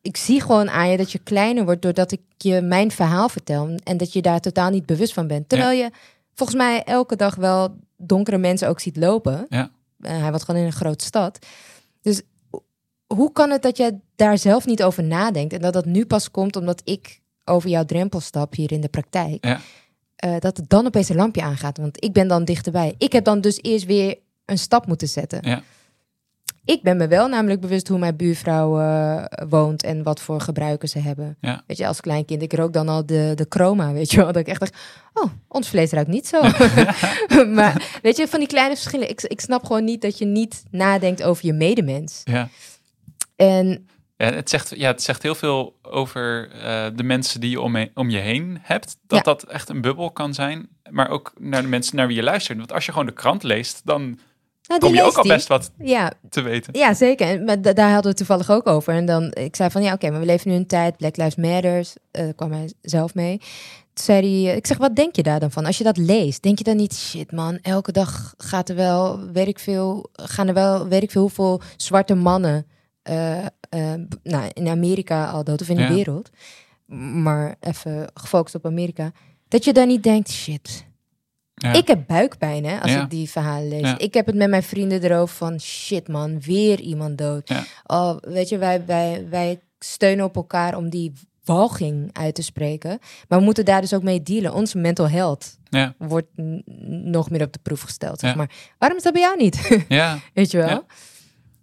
ik 0.00 0.16
zie 0.16 0.40
gewoon 0.40 0.70
aan 0.70 0.88
je 0.88 0.96
dat 0.96 1.12
je 1.12 1.18
kleiner 1.18 1.64
wordt... 1.64 1.82
doordat 1.82 2.12
ik 2.12 2.20
je 2.38 2.60
mijn 2.60 2.90
verhaal 2.90 3.28
vertel. 3.28 3.74
En 3.84 3.96
dat 3.96 4.12
je 4.12 4.22
daar 4.22 4.40
totaal 4.40 4.70
niet 4.70 4.86
bewust 4.86 5.12
van 5.12 5.26
bent. 5.26 5.48
Terwijl 5.48 5.78
je 5.78 5.90
volgens 6.34 6.58
mij 6.58 6.82
elke 6.84 7.16
dag 7.16 7.34
wel 7.34 7.76
donkere 7.96 8.38
mensen 8.38 8.68
ook 8.68 8.80
ziet 8.80 8.96
lopen. 8.96 9.46
Ja. 9.48 9.70
Eh, 10.00 10.20
hij 10.20 10.32
was 10.32 10.42
gewoon 10.44 10.60
in 10.60 10.66
een 10.66 10.72
grote 10.72 11.04
stad. 11.04 11.46
Dus 12.00 12.22
ho- 12.50 12.64
hoe 13.06 13.32
kan 13.32 13.50
het 13.50 13.62
dat 13.62 13.76
jij 13.76 14.00
daar 14.16 14.38
zelf 14.38 14.66
niet 14.66 14.82
over 14.82 15.02
nadenkt 15.04 15.52
en 15.52 15.60
dat 15.60 15.72
dat 15.72 15.84
nu 15.84 16.06
pas 16.06 16.30
komt 16.30 16.56
omdat 16.56 16.80
ik 16.84 17.20
over 17.44 17.70
jouw 17.70 17.84
drempel 17.84 18.20
stap 18.20 18.54
hier 18.54 18.72
in 18.72 18.80
de 18.80 18.88
praktijk? 18.88 19.44
Ja. 19.44 19.60
Eh, 20.16 20.34
dat 20.38 20.56
het 20.56 20.68
dan 20.68 20.86
opeens 20.86 21.08
een 21.08 21.16
lampje 21.16 21.42
aangaat, 21.42 21.78
want 21.78 22.04
ik 22.04 22.12
ben 22.12 22.28
dan 22.28 22.44
dichterbij. 22.44 22.94
Ik 22.98 23.12
heb 23.12 23.24
dan 23.24 23.40
dus 23.40 23.58
eerst 23.62 23.84
weer 23.86 24.18
een 24.44 24.58
stap 24.58 24.86
moeten 24.86 25.08
zetten. 25.08 25.38
Ja. 25.42 25.62
Ik 26.64 26.82
ben 26.82 26.96
me 26.96 27.08
wel 27.08 27.28
namelijk 27.28 27.60
bewust 27.60 27.88
hoe 27.88 27.98
mijn 27.98 28.16
buurvrouw 28.16 28.80
eh, 28.80 29.24
woont 29.48 29.82
en 29.82 30.02
wat 30.02 30.20
voor 30.20 30.40
gebruiken 30.40 30.88
ze 30.88 30.98
hebben. 30.98 31.36
Ja. 31.40 31.62
Weet 31.66 31.76
je, 31.76 31.86
als 31.86 32.00
kleinkind, 32.00 32.42
ik 32.42 32.52
rook 32.52 32.72
dan 32.72 32.88
al 32.88 33.06
de, 33.06 33.32
de 33.34 33.46
chroma, 33.48 33.92
weet 33.92 34.10
je 34.10 34.16
wel. 34.16 34.26
Dat 34.26 34.36
ik 34.36 34.46
echt 34.48 34.60
dacht, 34.60 34.76
oh, 35.12 35.30
ons 35.48 35.68
vlees 35.68 35.90
ruikt 35.90 36.08
niet 36.10 36.26
zo. 36.26 36.40
maar 37.58 37.98
weet 38.02 38.16
je, 38.16 38.28
van 38.28 38.38
die 38.38 38.48
kleine 38.48 38.76
verschillen. 38.76 39.08
Ik, 39.10 39.22
ik 39.22 39.40
snap 39.40 39.64
gewoon 39.64 39.84
niet 39.84 40.02
dat 40.02 40.18
je 40.18 40.24
niet 40.24 40.64
nadenkt 40.70 41.22
over 41.22 41.46
je 41.46 41.52
medemens. 41.52 42.20
Ja. 42.24 42.48
En 43.36 43.86
Ja, 44.16 44.32
het, 44.32 44.50
zegt, 44.50 44.72
ja, 44.76 44.90
het 44.90 45.02
zegt 45.02 45.22
heel 45.22 45.34
veel 45.34 45.78
over 45.82 46.50
eh, 46.52 46.86
de 46.94 47.02
mensen 47.02 47.40
die 47.40 47.50
je 47.50 47.60
om, 47.60 47.72
me- 47.72 47.90
om 47.94 48.10
je 48.10 48.18
heen 48.18 48.58
hebt. 48.62 48.96
Dat 49.06 49.18
Ja. 49.18 49.24
dat 49.24 49.42
echt 49.42 49.68
een 49.68 49.80
bubbel 49.80 50.10
kan 50.10 50.34
zijn. 50.34 50.68
Maar 50.90 51.08
ook 51.10 51.32
naar 51.38 51.62
de 51.62 51.68
mensen 51.68 51.96
naar 51.96 52.06
wie 52.06 52.16
je 52.16 52.22
luistert. 52.22 52.58
Want 52.58 52.72
als 52.72 52.86
je 52.86 52.92
gewoon 52.92 53.06
de 53.06 53.12
krant 53.12 53.42
leest, 53.42 53.80
dan 53.84 54.18
Nou, 54.70 54.82
kom 54.82 54.94
je 54.94 55.02
ook 55.02 55.16
al 55.16 55.22
die. 55.22 55.32
best 55.32 55.48
wat 55.48 55.70
Ja, 55.78 56.12
te 56.30 56.40
weten. 56.42 56.78
Ja, 56.78 56.94
zeker. 56.94 57.26
En, 57.26 57.44
Maar 57.44 57.62
da- 57.62 57.72
daar 57.72 57.84
hadden 57.92 58.02
we 58.02 58.08
het 58.08 58.16
toevallig 58.16 58.50
ook 58.50 58.66
over. 58.66 58.94
En 58.94 59.06
dan, 59.06 59.32
ik 59.34 59.56
zei 59.56 59.70
van, 59.70 59.82
ja, 59.82 59.92
oké, 59.92 60.10
maar 60.10 60.20
we 60.20 60.26
leven 60.26 60.50
nu 60.50 60.56
een 60.56 60.66
tijd, 60.66 60.96
Black 60.96 61.16
Lives 61.16 61.34
Matters, 61.36 61.94
eh 62.10 62.24
daar 62.24 62.34
kwam 62.34 62.52
hij 62.52 62.72
zelf 62.82 63.14
mee. 63.14 63.38
Toen 63.92 64.04
zei 64.04 64.42
hij, 64.42 64.50
eh, 64.50 64.56
ik 64.56 64.66
zeg, 64.66 64.76
wat 64.76 64.96
denk 64.96 65.16
je 65.16 65.22
daar 65.22 65.40
dan 65.40 65.50
van? 65.50 65.66
Als 65.66 65.78
je 65.78 65.84
dat 65.84 65.96
leest, 65.96 66.42
denk 66.42 66.58
je 66.58 66.64
dan 66.64 66.76
niet, 66.76 66.94
shit 66.94 67.32
man, 67.32 67.58
elke 67.62 67.92
dag 67.92 68.34
gaat 68.38 68.68
er 68.68 68.74
wel, 68.76 69.20
weet 69.32 69.48
ik 69.48 69.58
veel, 69.58 70.08
gaan 70.12 70.48
er 70.48 70.54
wel, 70.54 70.88
weet 70.88 71.02
ik 71.02 71.10
veel, 71.10 71.20
hoeveel 71.20 71.60
zwarte 71.76 72.14
mannen 72.14 72.66
eh, 73.02 73.38
eh, 73.38 73.46
nou, 74.22 74.50
in 74.52 74.68
Amerika 74.68 75.30
al 75.30 75.44
dood, 75.44 75.60
of 75.60 75.68
in 75.68 75.78
Ja. 75.78 75.88
de 75.88 75.94
wereld. 75.94 76.30
Maar 77.22 77.54
even 77.60 78.10
gefocust 78.14 78.54
op 78.54 78.66
Amerika. 78.66 79.12
Dat 79.48 79.64
je 79.64 79.72
dan 79.72 79.88
niet 79.88 80.02
denkt, 80.02 80.30
shit, 80.30 80.84
Ja. 81.62 81.72
ik 81.72 81.86
heb 81.86 82.06
buikpijn 82.06 82.64
hè, 82.64 82.80
als 82.80 82.90
Ja. 82.90 83.02
ik 83.02 83.10
die 83.10 83.30
verhalen 83.30 83.68
lees. 83.68 83.80
Ja. 83.80 83.98
Ik 83.98 84.14
heb 84.14 84.26
het 84.26 84.34
met 84.34 84.48
mijn 84.50 84.62
vrienden 84.62 85.02
erover 85.02 85.36
van 85.36 85.60
shit 85.60 86.08
man, 86.08 86.40
weer 86.40 86.80
iemand 86.80 87.18
dood. 87.18 87.50
Oh, 87.86 88.16
weet 88.20 88.48
je, 88.48 88.58
wij, 88.58 88.84
wij, 88.86 89.26
wij 89.30 89.60
steunen 89.78 90.24
op 90.24 90.36
elkaar 90.36 90.76
om 90.76 90.88
die 90.90 91.12
walging 91.44 92.10
uit 92.12 92.34
te 92.34 92.42
spreken. 92.42 92.98
Maar 93.28 93.38
we 93.38 93.44
moeten 93.44 93.64
daar 93.64 93.80
dus 93.80 93.94
ook 93.94 94.02
mee 94.02 94.22
dealen. 94.22 94.54
Onze 94.54 94.78
mental 94.78 95.08
health 95.08 95.58
Ja, 95.68 95.94
wordt 95.98 96.28
nog 97.02 97.30
meer 97.30 97.42
op 97.42 97.52
de 97.52 97.58
proef 97.62 97.80
gesteld. 97.80 98.20
Zeg 98.20 98.34
maar. 98.34 98.50
Waarom 98.78 98.98
is 98.98 99.04
dat 99.04 99.12
bij 99.12 99.22
jou 99.22 99.36
niet? 99.36 99.68
ja. 99.88 100.18
weet 100.34 100.50
je 100.50 100.56
wel? 100.58 100.68
Ja. 100.68 100.84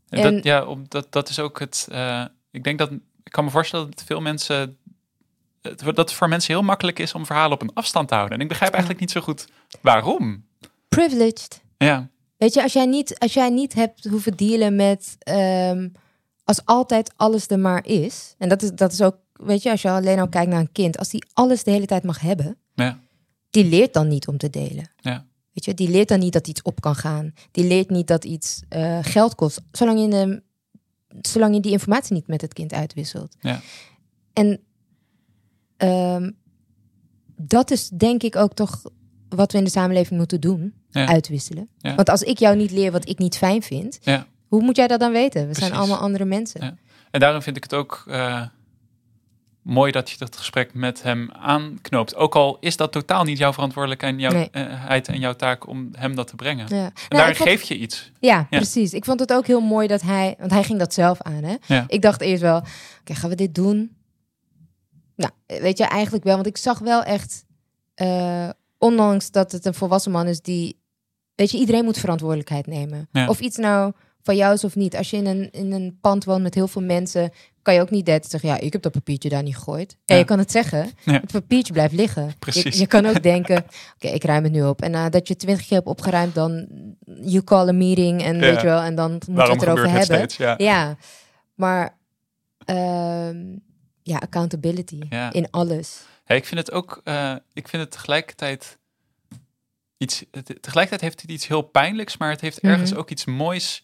En 0.10 0.34
dat, 0.36 0.44
ja, 0.44 0.66
om, 0.66 0.86
dat, 0.88 1.08
dat 1.12 1.30
is 1.30 1.40
ook 1.40 1.60
het. 1.60 1.88
eh, 1.92 2.26
ik 2.52 2.64
denk 2.64 2.78
dat. 2.80 2.92
Ik 3.24 3.32
kan 3.34 3.44
me 3.44 3.50
voorstellen 3.50 3.90
dat 3.90 4.04
veel 4.06 4.22
mensen. 4.22 4.78
Dat 5.76 5.98
het 5.98 6.14
voor 6.14 6.28
mensen 6.30 6.54
heel 6.54 6.64
makkelijk 6.64 7.00
is 7.00 7.14
om 7.14 7.26
verhalen 7.26 7.52
op 7.54 7.62
een 7.62 7.74
afstand 7.74 8.08
te 8.08 8.14
houden. 8.16 8.38
En 8.38 8.44
ik 8.44 8.50
begrijp 8.50 8.72
eigenlijk 8.72 9.02
niet 9.02 9.12
zo 9.12 9.22
goed 9.22 9.48
waarom. 9.82 10.46
Privileged. 10.88 11.62
Ja, 11.78 12.10
Weet 12.38 12.54
je, 12.54 12.64
als 12.64 12.74
jij 12.74 12.86
niet, 12.86 13.20
als 13.20 13.34
jij 13.34 13.50
niet 13.50 13.74
hebt 13.74 14.06
hoeven 14.06 14.36
dealen 14.38 14.76
met. 14.76 15.16
ehm, 15.20 15.90
als 16.44 16.66
altijd 16.66 17.14
alles 17.16 17.48
er 17.48 17.60
maar 17.60 17.86
is. 17.86 18.36
En 18.38 18.50
dat 18.50 18.62
is, 18.62 18.72
dat 18.72 18.92
is 18.92 19.02
ook. 19.02 19.18
Weet 19.34 19.64
je, 19.64 19.72
als 19.72 19.82
je 19.82 19.90
alleen 19.90 20.20
al 20.20 20.30
kijkt 20.30 20.52
naar 20.52 20.60
een 20.60 20.72
kind. 20.72 20.98
Als 20.98 21.10
die 21.10 21.26
alles 21.34 21.64
de 21.64 21.72
hele 21.72 21.86
tijd 21.86 22.04
mag 22.04 22.20
hebben. 22.20 22.58
ja, 22.76 23.00
Die 23.50 23.66
leert 23.66 23.94
dan 23.94 24.08
niet 24.08 24.28
om 24.28 24.38
te 24.38 24.50
delen. 24.50 24.90
ja, 24.98 25.26
Weet 25.54 25.66
je, 25.66 25.74
die 25.74 25.90
leert 25.90 26.08
dan 26.08 26.20
niet 26.20 26.34
dat 26.34 26.48
iets 26.48 26.62
op 26.62 26.82
kan 26.82 26.96
gaan. 26.96 27.34
Die 27.52 27.64
leert 27.68 27.90
niet 27.90 28.08
dat 28.08 28.26
iets 28.26 28.62
eh, 28.70 29.00
geld 29.02 29.36
kost. 29.36 29.62
Zolang 29.72 30.00
je, 30.02 30.08
de, 30.08 30.42
zolang 31.22 31.54
je 31.56 31.60
die 31.62 31.72
informatie 31.72 32.14
niet 32.14 32.28
met 32.28 32.42
het 32.42 32.54
kind 32.54 32.74
uitwisselt. 32.74 33.36
Ja. 33.40 33.60
En 34.34 34.60
ehm, 35.78 36.32
dat 37.36 37.72
is 37.72 37.90
denk 37.90 38.24
ik 38.24 38.36
ook 38.36 38.54
toch 38.54 38.82
wat 39.30 39.52
we 39.52 39.58
in 39.58 39.64
de 39.64 39.70
samenleving 39.70 40.20
moeten 40.20 40.42
doen. 40.42 40.74
Ja. 40.90 41.08
Uitwisselen. 41.08 41.70
Ja. 41.78 41.96
Want 41.96 42.10
als 42.10 42.22
ik 42.22 42.38
jou 42.40 42.56
niet 42.56 42.72
leer 42.72 42.92
wat 42.92 43.10
ik 43.10 43.18
niet 43.18 43.38
fijn 43.38 43.62
vind. 43.62 43.98
ja. 44.02 44.26
Hoe 44.48 44.62
moet 44.62 44.76
jij 44.76 44.88
dat 44.88 45.00
dan 45.00 45.12
weten? 45.12 45.40
We 45.40 45.46
Precies. 45.46 45.64
zijn 45.68 45.78
allemaal 45.80 45.98
andere 45.98 46.26
mensen. 46.26 46.80
En 47.12 47.20
daarom 47.20 47.42
vind 47.42 47.58
ik 47.58 47.64
het 47.64 47.74
ook 47.74 48.04
eh, 48.08 48.42
mooi 49.62 49.92
dat 49.92 50.10
je 50.10 50.18
dat 50.18 50.38
gesprek 50.38 50.74
met 50.74 51.04
hem 51.04 51.32
aanknoopt. 51.32 52.16
Ook 52.16 52.36
al 52.36 52.58
is 52.60 52.78
dat 52.78 52.92
totaal 52.92 53.24
niet 53.24 53.38
jouw 53.38 53.54
verantwoordelijkheid 53.54 54.14
en 54.14 54.20
jouw, 54.20 54.32
Nee. 54.32 54.50
eh, 54.52 55.10
en 55.10 55.20
jouw 55.20 55.34
taak 55.34 55.68
om 55.68 55.90
hem 55.92 56.16
dat 56.16 56.28
te 56.28 56.36
brengen. 56.36 56.68
En 56.68 56.76
Nou, 56.78 56.92
daarin 57.08 57.36
vond- 57.36 57.50
geef 57.50 57.62
je 57.64 57.78
iets. 57.78 58.12
Ja, 58.20 58.48
precies. 58.50 58.94
Ik 58.94 59.06
vond 59.06 59.20
het 59.20 59.34
ook 59.34 59.48
heel 59.48 59.62
mooi 59.62 59.88
dat 59.88 60.02
hij, 60.02 60.36
want 60.40 60.52
hij 60.52 60.64
ging 60.64 60.80
dat 60.80 60.94
zelf 60.94 61.22
aan. 61.22 61.44
Hè? 61.44 61.80
Ik 61.88 62.02
dacht 62.02 62.22
eerst 62.22 62.42
wel, 62.42 62.58
oké, 63.00 63.16
gaan 63.16 63.30
we 63.30 63.36
dit 63.36 63.56
doen? 63.56 63.96
Nou, 65.18 65.32
weet 65.62 65.78
je, 65.78 65.84
eigenlijk 65.84 66.24
wel, 66.24 66.36
want 66.36 66.48
ik 66.48 66.58
zag 66.58 66.80
wel 66.80 67.04
echt, 67.04 67.46
eh, 67.94 68.50
ondanks 68.78 69.32
dat 69.32 69.52
het 69.52 69.66
een 69.66 69.74
volwassen 69.74 70.12
man 70.12 70.28
is 70.28 70.42
die, 70.42 70.80
weet 71.36 71.52
je, 71.52 71.58
iedereen 71.58 71.84
moet 71.84 71.98
verantwoordelijkheid 71.98 72.68
nemen. 72.68 73.08
Ja. 73.12 73.28
Of 73.28 73.40
iets 73.40 73.58
nou 73.58 73.94
van 74.22 74.36
jou 74.36 74.54
is 74.54 74.64
of 74.64 74.76
niet. 74.76 74.96
Als 74.98 75.10
je 75.10 75.18
in 75.18 75.26
een, 75.26 75.52
in 75.52 75.72
een 75.72 75.98
pand 76.02 76.24
woont 76.26 76.42
met 76.44 76.54
heel 76.54 76.68
veel 76.68 76.82
mensen, 76.82 77.32
kan 77.62 77.74
je 77.74 77.82
ook 77.82 77.90
niet 77.90 78.06
net 78.06 78.30
zeggen, 78.30 78.50
ja, 78.50 78.60
ik 78.60 78.74
heb 78.74 78.82
dat 78.82 78.92
papiertje 78.92 79.30
daar 79.30 79.44
niet 79.44 79.56
gegooid. 79.56 79.92
Ja, 80.06 80.16
Ja. 80.16 80.22
je 80.22 80.28
kan 80.28 80.38
het 80.40 80.52
zeggen, 80.52 80.90
Ja. 81.06 81.14
het 81.14 81.32
papiertje 81.32 81.74
blijft 81.74 81.94
liggen. 81.94 82.34
Precies. 82.40 82.74
Je, 82.74 82.80
je 82.80 82.88
kan 82.88 83.06
ook 83.06 83.24
denken, 83.34 83.66
oké, 83.96 84.08
ik 84.08 84.24
ruim 84.24 84.44
het 84.44 84.52
nu 84.52 84.64
op. 84.64 84.82
En 84.82 84.92
nadat 84.92 85.28
je 85.28 85.36
twintig 85.36 85.68
keer 85.68 85.78
hebt 85.78 85.90
opgeruimd, 85.90 86.36
dan 86.36 86.68
you 87.22 87.44
call 87.44 87.68
a 87.68 87.72
meeting 87.72 88.24
en 88.24 88.36
Ja. 88.36 88.40
weet 88.42 88.60
je 88.62 88.66
wel, 88.68 88.80
en 88.82 88.96
dan 88.96 89.12
we 89.28 89.34
Waarom 89.34 89.58
het 89.58 89.66
erover 89.68 89.84
het 89.90 89.92
hebben. 89.98 90.16
steeds? 90.18 90.38
Ja. 90.38 90.54
Ja, 90.58 90.98
maar 91.56 91.98
ehm, 92.66 93.56
ja, 94.08 94.18
accountability 94.18 95.00
Ja. 95.10 95.34
in 95.34 95.48
alles. 95.52 96.02
Ja, 96.26 96.36
ik 96.36 96.46
vind 96.46 96.60
het 96.60 96.72
ook, 96.72 97.02
eh, 97.04 97.36
ik 97.54 97.68
vind 97.68 97.82
het 97.82 97.92
tegelijkertijd 97.92 98.78
iets, 99.98 100.24
tegelijkertijd 100.62 101.02
heeft 101.02 101.22
het 101.22 101.32
iets 101.32 101.48
heel 101.48 101.62
pijnlijks, 101.62 102.18
maar 102.18 102.30
het 102.30 102.42
heeft 102.42 102.60
ergens 102.60 102.90
Mhm. 102.92 103.00
ook 103.00 103.10
iets 103.10 103.26
moois. 103.26 103.84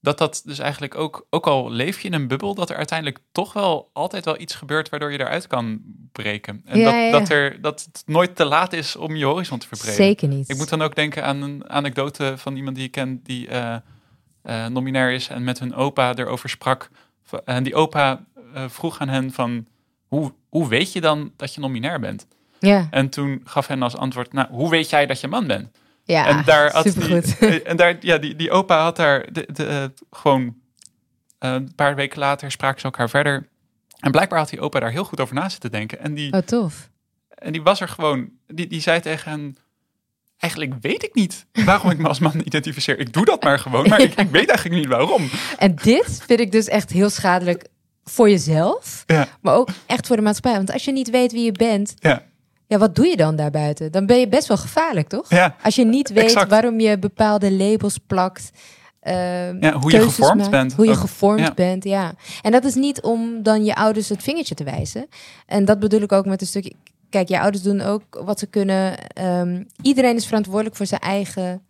Dat 0.00 0.18
dat 0.18 0.42
dus 0.44 0.58
eigenlijk 0.58 0.94
ook, 0.94 1.26
ook 1.30 1.46
al 1.46 1.70
leef 1.70 2.00
je 2.00 2.08
in 2.08 2.14
een 2.14 2.28
bubbel, 2.28 2.54
dat 2.54 2.70
er 2.70 2.76
uiteindelijk 2.76 3.18
toch 3.32 3.52
wel 3.52 3.90
altijd 3.92 4.24
wel 4.24 4.40
iets 4.40 4.54
gebeurt 4.54 4.88
waardoor 4.88 5.12
je 5.12 5.20
eruit 5.20 5.46
kan 5.46 5.80
breken. 6.12 6.62
En 6.64 6.78
Ja, 6.78 6.84
dat, 6.84 6.94
ja. 6.94 7.10
Dat, 7.10 7.28
er, 7.28 7.60
dat 7.60 7.82
het 7.92 8.02
nooit 8.06 8.36
te 8.36 8.44
laat 8.44 8.72
is 8.72 8.96
om 8.96 9.16
je 9.16 9.24
horizon 9.24 9.58
te 9.58 9.66
verbreden. 9.68 9.94
Zeker 9.94 10.28
niet. 10.28 10.48
Ik 10.50 10.56
moet 10.56 10.68
dan 10.68 10.82
ook 10.82 10.94
denken 10.94 11.24
aan 11.24 11.42
een 11.42 11.70
anekdote 11.70 12.34
van 12.38 12.56
iemand 12.56 12.76
die 12.76 12.84
ik 12.84 12.90
ken 12.90 13.20
die 13.22 13.48
eh 13.48 13.76
eh, 14.42 14.66
nominair 14.66 15.12
is 15.12 15.28
en 15.28 15.44
met 15.44 15.58
hun 15.58 15.74
opa 15.74 16.14
erover 16.16 16.48
sprak. 16.48 16.90
En 17.44 17.62
die 17.62 17.74
opa 17.74 18.24
eh, 18.54 18.64
vroeg 18.68 18.98
aan 19.00 19.08
hen 19.08 19.32
van, 19.32 19.66
hoe, 20.06 20.32
hoe 20.48 20.68
weet 20.68 20.92
je 20.92 21.00
dan 21.00 21.32
dat 21.36 21.54
je 21.54 21.60
nominair 21.60 22.00
bent? 22.00 22.26
Ja, 22.58 22.86
En 22.90 23.08
toen 23.08 23.40
gaf 23.44 23.66
hen 23.66 23.82
als 23.82 23.96
antwoord, 23.96 24.32
nou, 24.32 24.48
hoe 24.50 24.70
weet 24.70 24.90
jij 24.90 25.06
dat 25.06 25.20
je 25.20 25.28
man 25.28 25.46
bent? 25.46 25.68
ja 26.04 26.26
en 26.26 26.42
daar 26.44 26.72
had 26.72 26.82
die, 26.82 26.92
supergoed. 26.92 27.38
eh, 27.38 27.68
en 27.70 27.76
daar, 27.76 27.96
ja, 28.00 28.18
die, 28.18 28.36
die 28.36 28.50
opa 28.50 28.82
had 28.82 28.96
daar 28.96 29.32
de, 29.32 29.48
de, 29.52 29.66
eh, 29.66 29.84
gewoon 30.10 30.54
een 31.38 31.74
paar 31.74 31.94
weken 31.94 32.18
later 32.18 32.50
spraken 32.50 32.78
ze 32.80 32.84
elkaar 32.86 33.10
verder. 33.10 33.48
En 34.00 34.10
blijkbaar 34.10 34.38
had 34.38 34.48
die 34.48 34.60
opa 34.60 34.80
daar 34.80 34.90
heel 34.90 35.04
goed 35.04 35.20
over 35.20 35.34
na 35.34 35.48
zitten 35.48 35.70
denken. 35.70 35.98
En 36.00 36.14
die, 36.14 36.32
Oh, 36.32 36.40
tof. 36.40 36.88
en 37.28 37.52
die 37.52 37.62
was 37.62 37.80
er 37.80 37.88
gewoon, 37.88 38.30
die, 38.46 38.66
die 38.66 38.80
zei 38.80 39.00
tegen 39.00 39.30
hen, 39.30 39.56
eigenlijk 40.38 40.74
weet 40.80 41.02
ik 41.02 41.14
niet 41.14 41.46
waarom 41.64 41.90
ik 41.90 41.98
me 41.98 42.08
als 42.08 42.18
man 42.18 42.40
identificeer. 42.44 42.98
Ik 42.98 43.12
doe 43.12 43.24
dat 43.24 43.42
maar 43.42 43.58
gewoon, 43.58 43.88
maar 43.88 44.00
ik, 44.00 44.14
ik 44.14 44.30
weet 44.30 44.48
eigenlijk 44.48 44.80
niet 44.80 44.88
waarom. 44.88 45.28
En 45.58 45.74
dit 45.74 46.22
vind 46.26 46.40
ik 46.40 46.52
dus 46.52 46.66
echt 46.68 46.90
heel 46.90 47.10
schadelijk 47.10 47.66
voor 48.04 48.30
jezelf, 48.30 49.02
Ja, 49.06 49.28
maar 49.40 49.54
ook 49.54 49.68
echt 49.86 50.06
voor 50.06 50.16
de 50.16 50.22
maatschappij. 50.22 50.56
Want 50.58 50.72
als 50.72 50.84
je 50.84 50.92
niet 50.92 51.10
weet 51.10 51.32
wie 51.32 51.44
je 51.44 51.52
bent, 51.52 51.94
ja, 51.98 52.22
ja, 52.66 52.78
wat 52.78 52.94
doe 52.94 53.06
je 53.06 53.16
dan 53.16 53.36
daarbuiten? 53.36 53.92
Dan 53.92 54.06
ben 54.06 54.18
je 54.20 54.28
best 54.28 54.48
wel 54.48 54.56
gevaarlijk, 54.56 55.08
toch? 55.08 55.30
ja. 55.30 55.56
Als 55.62 55.74
je 55.74 55.84
niet 55.84 56.08
weet 56.12 56.24
Exact. 56.24 56.50
waarom 56.50 56.80
je 56.80 56.98
bepaalde 56.98 57.52
labels 57.52 57.98
plakt. 58.06 58.50
ehm, 59.00 59.56
Ja, 59.60 59.72
hoe 59.72 59.90
je 59.92 60.00
gevormd 60.02 60.36
maakt, 60.36 60.50
bent 60.50 60.72
Hoe 60.72 60.84
je 60.84 60.90
ook. 60.90 60.96
gevormd 60.96 61.40
Ja. 61.40 61.54
bent, 61.54 61.84
ja. 61.84 62.14
En 62.42 62.50
dat 62.52 62.64
is 62.64 62.74
niet 62.74 63.00
om 63.02 63.42
dan 63.42 63.64
je 63.64 63.74
ouders 63.74 64.08
het 64.08 64.22
vingertje 64.22 64.54
te 64.54 64.64
wijzen. 64.64 65.06
En 65.46 65.64
dat 65.64 65.78
bedoel 65.78 66.00
ik 66.00 66.12
ook 66.12 66.26
met 66.26 66.40
een 66.40 66.46
stukje... 66.46 66.72
Kijk, 67.10 67.28
je 67.28 67.40
ouders 67.40 67.62
doen 67.62 67.80
ook 67.80 68.02
wat 68.24 68.38
ze 68.38 68.46
kunnen. 68.46 68.98
Ehm, 69.08 69.62
iedereen 69.82 70.16
is 70.16 70.26
verantwoordelijk 70.26 70.76
voor 70.76 70.86
zijn 70.86 71.00
eigen 71.00 71.62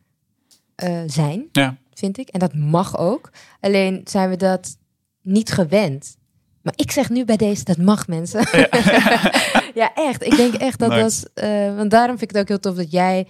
eh, 0.74 0.98
zijn, 1.06 1.48
Ja. 1.52 1.76
vind 1.94 2.18
ik. 2.18 2.28
En 2.28 2.38
dat 2.38 2.54
mag 2.54 2.98
ook. 2.98 3.30
Alleen 3.60 4.00
zijn 4.04 4.28
we 4.30 4.36
dat 4.36 4.76
niet 5.22 5.52
gewend. 5.52 6.16
Maar 6.62 6.72
ik 6.77 6.90
zeg 6.90 7.11
nu 7.11 7.25
bij 7.25 7.37
deze, 7.37 7.64
dat 7.64 7.77
mag 7.77 8.07
mensen. 8.07 8.46
Ja, 9.75 9.94
echt. 10.09 10.25
Ik 10.25 10.37
denk 10.37 10.55
echt 10.55 10.79
dat 10.79 10.90
dat... 10.90 11.31
eh, 11.35 11.77
want 11.77 11.90
daarom 11.90 12.18
vind 12.18 12.31
ik 12.31 12.37
het 12.37 12.40
ook 12.40 12.48
heel 12.48 12.61
tof 12.61 12.75
dat 12.77 12.90
jij 12.90 13.27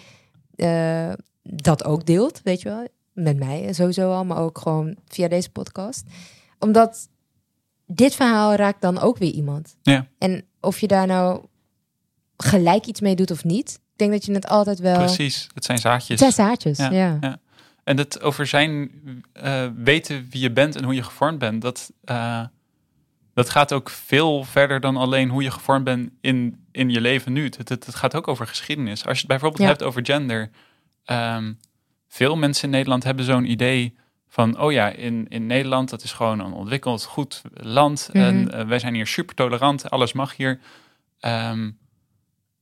eh, 0.55 1.13
dat 1.43 1.85
ook 1.85 2.07
deelt, 2.07 2.41
weet 2.45 2.63
je 2.63 2.69
wel. 2.69 2.89
Met 3.13 3.39
mij 3.39 3.73
sowieso 3.73 4.13
al, 4.13 4.25
maar 4.25 4.39
ook 4.39 4.59
gewoon 4.59 4.97
via 5.09 5.29
deze 5.29 5.51
podcast. 5.51 6.05
Omdat 6.59 7.09
dit 7.87 8.15
verhaal 8.15 8.55
raakt 8.55 8.81
dan 8.81 8.99
ook 8.99 9.19
weer 9.19 9.33
iemand. 9.33 9.77
Ja. 9.83 10.07
En 10.19 10.45
of 10.61 10.81
je 10.81 10.87
daar 10.87 11.07
nou 11.07 11.45
gelijk 12.37 12.87
iets 12.87 13.01
mee 13.01 13.17
doet 13.17 13.31
of 13.31 13.45
niet. 13.45 13.71
Ik 13.71 13.99
denk 13.99 14.11
dat 14.11 14.25
je 14.25 14.33
het 14.33 14.49
altijd 14.49 14.79
wel... 14.79 14.97
Precies, 14.99 15.49
het 15.55 15.65
zijn 15.65 15.79
zaadjes. 15.79 16.09
Het 16.09 16.35
zijn 16.35 16.49
zaadjes, 16.49 16.79
Ja, 16.79 16.91
ja. 16.91 17.19
ja. 17.21 17.39
En 17.85 17.97
het 17.99 18.21
over 18.21 18.47
zijn 18.47 18.91
eh, 19.33 19.67
weten 19.77 20.27
wie 20.31 20.41
je 20.41 20.53
bent 20.53 20.77
en 20.77 20.85
hoe 20.85 20.95
je 20.95 21.03
gevormd 21.03 21.39
bent, 21.39 21.63
dat, 21.63 21.93
dat 23.35 23.51
gaat 23.51 23.73
ook 23.73 23.91
veel 23.91 24.45
verder 24.45 24.81
dan 24.81 24.97
alleen 24.97 25.29
hoe 25.29 25.43
je 25.43 25.51
gevormd 25.51 25.85
bent 25.85 26.11
in, 26.21 26.67
in 26.73 26.91
je 26.91 27.01
leven 27.01 27.33
nu. 27.33 27.45
Het, 27.45 27.69
het, 27.69 27.87
het 27.87 27.95
gaat 27.95 28.15
ook 28.15 28.29
over 28.29 28.47
geschiedenis. 28.47 29.01
Als 29.07 29.13
je 29.15 29.19
het 29.19 29.27
bijvoorbeeld 29.29 29.63
Ja. 29.63 29.69
hebt 29.69 29.83
over 29.83 30.05
gender. 30.05 30.51
ehm, 31.05 31.53
veel 32.09 32.37
mensen 32.37 32.65
in 32.65 32.71
Nederland 32.71 33.05
hebben 33.05 33.25
zo'n 33.25 33.51
idee 33.51 33.97
van, 34.29 34.61
oh 34.61 34.73
ja, 34.73 34.89
in, 34.89 35.27
in 35.29 35.47
Nederland, 35.47 35.91
dat 35.91 36.03
is 36.03 36.13
gewoon 36.13 36.41
een 36.41 36.53
ontwikkeld 36.53 37.05
goed 37.05 37.43
land. 37.53 38.09
Mhm. 38.13 38.23
En 38.25 38.53
eh, 38.53 38.67
wij 38.67 38.79
zijn 38.79 38.95
hier 38.95 39.07
super 39.07 39.35
tolerant, 39.35 39.91
alles 39.91 40.13
mag 40.13 40.37
hier. 40.37 40.61
Ehm, 41.21 41.71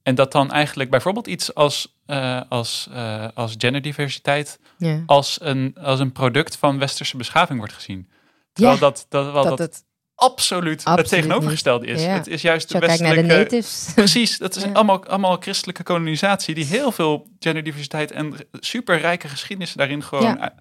en 0.02 0.14
dat 0.14 0.32
dan 0.32 0.50
eigenlijk 0.52 0.90
bijvoorbeeld 0.90 1.26
iets 1.26 1.54
als, 1.54 1.96
eh, 2.06 2.40
als, 2.48 2.88
eh, 2.92 3.26
als 3.34 3.54
genderdiversiteit 3.58 4.58
als 5.06 5.38
een, 5.42 5.76
als 5.82 6.00
een 6.00 6.12
product 6.12 6.56
van 6.56 6.78
westerse 6.78 7.16
beschaving 7.16 7.58
wordt 7.58 7.74
gezien. 7.74 8.08
Terwijl 8.52 8.74
Ja, 8.74 8.80
dat, 8.80 9.06
dat, 9.08 9.32
wel 9.32 9.42
dat 9.44 9.58
dat, 9.58 9.84
absoluut, 10.20 10.84
het 10.84 11.08
tegenovergestelde 11.08 11.86
is. 11.86 12.02
Ja. 12.02 12.08
Het 12.08 12.26
is 12.26 12.42
juist 12.42 12.72
de 12.72 12.78
kijk 12.78 13.00
naar 13.00 13.14
de 13.14 13.22
westelijke... 13.22 13.66
Precies, 13.94 14.38
dat 14.38 14.56
is 14.56 14.62
Ja. 14.62 14.72
allemaal, 14.72 15.06
allemaal 15.06 15.36
christelijke 15.40 15.82
kolonisatie 15.82 16.54
die 16.54 16.64
heel 16.64 16.92
veel 16.92 17.26
genderdiversiteit 17.38 18.10
en 18.12 18.34
superrijke 18.52 19.28
geschiedenissen 19.28 19.78
daarin 19.78 20.02
gewoon 20.02 20.24
Ja. 20.24 20.38
eh, 20.40 20.56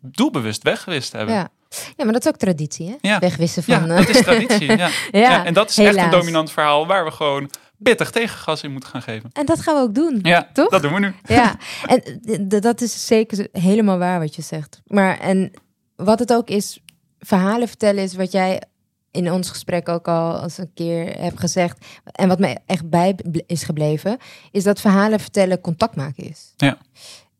doelbewust 0.00 0.62
weggewist 0.62 1.12
hebben. 1.12 1.34
Ja. 1.34 1.48
ja, 1.96 2.04
maar 2.04 2.12
dat 2.12 2.24
is 2.24 2.28
ook 2.28 2.36
traditie, 2.38 2.88
hè? 2.88 2.94
Ja. 3.00 3.18
Wegwissen 3.18 3.62
Ja, 3.66 3.80
van... 3.80 3.90
eh, 3.90 3.96
dat 3.96 4.08
is 4.08 4.22
traditie. 4.22 4.66
Ja. 4.76 4.76
ja, 5.10 5.18
Ja, 5.20 5.44
en 5.44 5.54
dat 5.54 5.70
is 5.70 5.78
echt 5.78 5.96
een 5.96 6.10
dominant 6.10 6.50
verhaal 6.52 6.86
waar 6.86 7.04
we 7.04 7.10
gewoon 7.10 7.50
pittig 7.82 8.10
tegengas 8.10 8.62
in 8.62 8.72
moeten 8.72 8.88
gaan 8.90 9.02
geven. 9.02 9.30
En 9.32 9.46
dat 9.46 9.60
gaan 9.60 9.74
we 9.74 9.80
ook 9.80 9.94
doen. 9.94 10.18
Ja, 10.22 10.48
Toch? 10.52 10.68
dat 10.68 10.82
doen 10.82 10.92
we 10.94 11.00
nu. 11.00 11.14
Ja, 11.24 11.56
en 11.86 12.02
dat 12.60 12.80
is 12.80 13.06
zeker 13.06 13.48
helemaal 13.52 13.98
waar 13.98 14.18
wat 14.20 14.34
je 14.34 14.42
zegt. 14.42 14.80
Maar 14.86 15.18
en 15.18 15.50
wat 15.96 16.18
het 16.18 16.32
ook 16.32 16.48
is, 16.48 16.78
verhalen 17.18 17.68
vertellen 17.68 18.02
is 18.02 18.14
wat 18.14 18.32
jij 18.32 18.62
in 19.10 19.32
ons 19.32 19.50
gesprek 19.50 19.88
ook 19.88 20.08
al 20.08 20.42
eens 20.42 20.58
een 20.58 20.70
keer 20.74 21.20
hebt 21.20 21.40
gezegd. 21.40 21.86
En 22.04 22.28
wat 22.28 22.38
mij 22.38 22.58
echt 22.66 22.90
bij 22.90 23.16
is 23.46 23.62
gebleven, 23.62 24.18
is 24.50 24.64
dat 24.64 24.80
verhalen 24.80 25.20
vertellen 25.20 25.60
contact 25.60 25.96
maken 25.96 26.24
is. 26.24 26.52
Ja. 26.56 26.78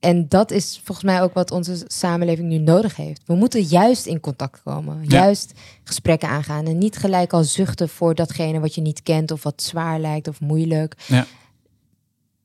En 0.00 0.28
dat 0.28 0.50
is 0.50 0.80
volgens 0.84 1.06
mij 1.06 1.22
ook 1.22 1.34
wat 1.34 1.50
onze 1.50 1.84
samenleving 1.86 2.48
nu 2.48 2.58
nodig 2.58 2.96
heeft. 2.96 3.22
We 3.26 3.34
moeten 3.34 3.62
juist 3.62 4.06
in 4.06 4.20
contact 4.20 4.62
komen. 4.62 4.98
Ja. 5.02 5.18
Juist 5.18 5.52
gesprekken 5.84 6.28
aangaan. 6.28 6.66
En 6.66 6.78
niet 6.78 6.96
gelijk 6.96 7.32
al 7.32 7.44
zuchten 7.44 7.88
voor 7.88 8.14
datgene 8.14 8.60
wat 8.60 8.74
je 8.74 8.80
niet 8.80 9.02
kent. 9.02 9.30
Of 9.30 9.42
wat 9.42 9.62
zwaar 9.62 9.98
lijkt 9.98 10.28
of 10.28 10.40
moeilijk. 10.40 10.94
Ja. 11.06 11.26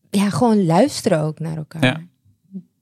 Ja, 0.09 0.29
gewoon 0.29 0.65
luisteren 0.65 1.19
ook 1.19 1.39
naar 1.39 1.57
elkaar. 1.57 1.83
Ja. 1.83 2.01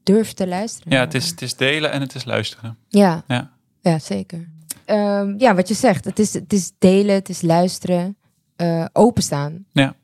Durf 0.04 0.34
te 0.34 0.48
luisteren. 0.48 0.94
Ja, 0.94 1.00
het 1.00 1.14
is, 1.14 1.30
het 1.30 1.42
is 1.42 1.56
delen 1.56 1.92
en 1.92 2.02
het 2.02 2.16
is 2.16 2.26
luisteren. 2.26 2.78
Ja, 2.88 3.24
Ja. 3.28 3.52
ja 3.82 4.00
zeker. 4.00 4.50
Ehm, 4.86 5.34
ja, 5.38 5.56
wat 5.56 5.68
je 5.68 5.74
zegt. 5.74 6.06
Het 6.06 6.20
is, 6.20 6.34
het 6.34 6.54
is 6.54 6.72
delen, 6.78 7.16
het 7.16 7.30
is 7.30 7.42
luisteren. 7.42 8.18
eh, 8.56 8.86
openstaan. 8.94 9.66
Ja. 9.72 9.96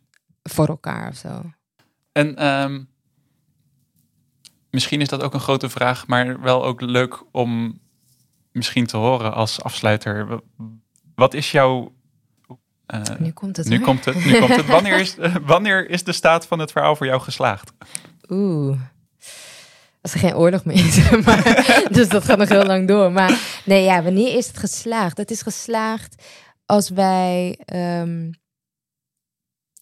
Voor 0.44 0.68
elkaar 0.68 1.10
of 1.10 1.16
zo. 1.16 1.42
En 2.12 2.36
ehm, 2.36 2.84
misschien 4.70 5.02
is 5.02 5.08
dat 5.08 5.22
ook 5.24 5.34
een 5.34 5.40
grote 5.40 5.70
vraag, 5.70 6.08
maar 6.08 6.42
wel 6.42 6.66
ook 6.66 6.82
leuk 6.82 7.24
om 7.32 7.80
misschien 8.52 8.86
te 8.86 8.98
horen 8.98 9.34
als 9.34 9.62
afsluiter. 9.62 10.40
Wat 11.16 11.34
is 11.34 11.52
jouw. 11.52 11.94
eh, 12.86 13.02
Nu 13.20 13.32
komt 13.32 13.58
het 13.58 13.68
nu 13.68 13.76
hoor. 13.76 13.86
komt 13.86 14.06
het. 14.06 14.26
Nu 14.26 14.40
komt 14.40 14.56
het. 14.56 14.66
Wanneer 14.78 15.00
is, 15.00 15.16
wanneer 15.46 15.90
is 15.90 16.04
de 16.04 16.12
staat 16.14 16.48
van 16.48 16.60
het 16.60 16.72
verhaal 16.72 16.96
voor 16.96 17.06
jou 17.06 17.22
geslaagd? 17.22 17.74
Oeh. 18.30 18.80
Als 20.02 20.14
er 20.14 20.20
geen 20.20 20.36
oorlog 20.36 20.66
meer 20.66 20.86
is. 20.86 21.10
maar, 21.26 21.88
dus 21.92 22.10
dat 22.10 22.24
gaat 22.24 22.38
nog 22.38 22.50
heel 22.50 22.66
lang 22.66 22.88
door. 22.88 23.12
Maar 23.12 23.62
nee, 23.66 23.84
ja, 23.84 24.04
wanneer 24.04 24.36
is 24.38 24.48
het 24.48 24.58
geslaagd? 24.58 25.18
Het 25.18 25.32
is 25.32 25.42
geslaagd 25.42 26.24
als 26.66 26.90
wij 26.90 27.60
ehm, 27.66 28.32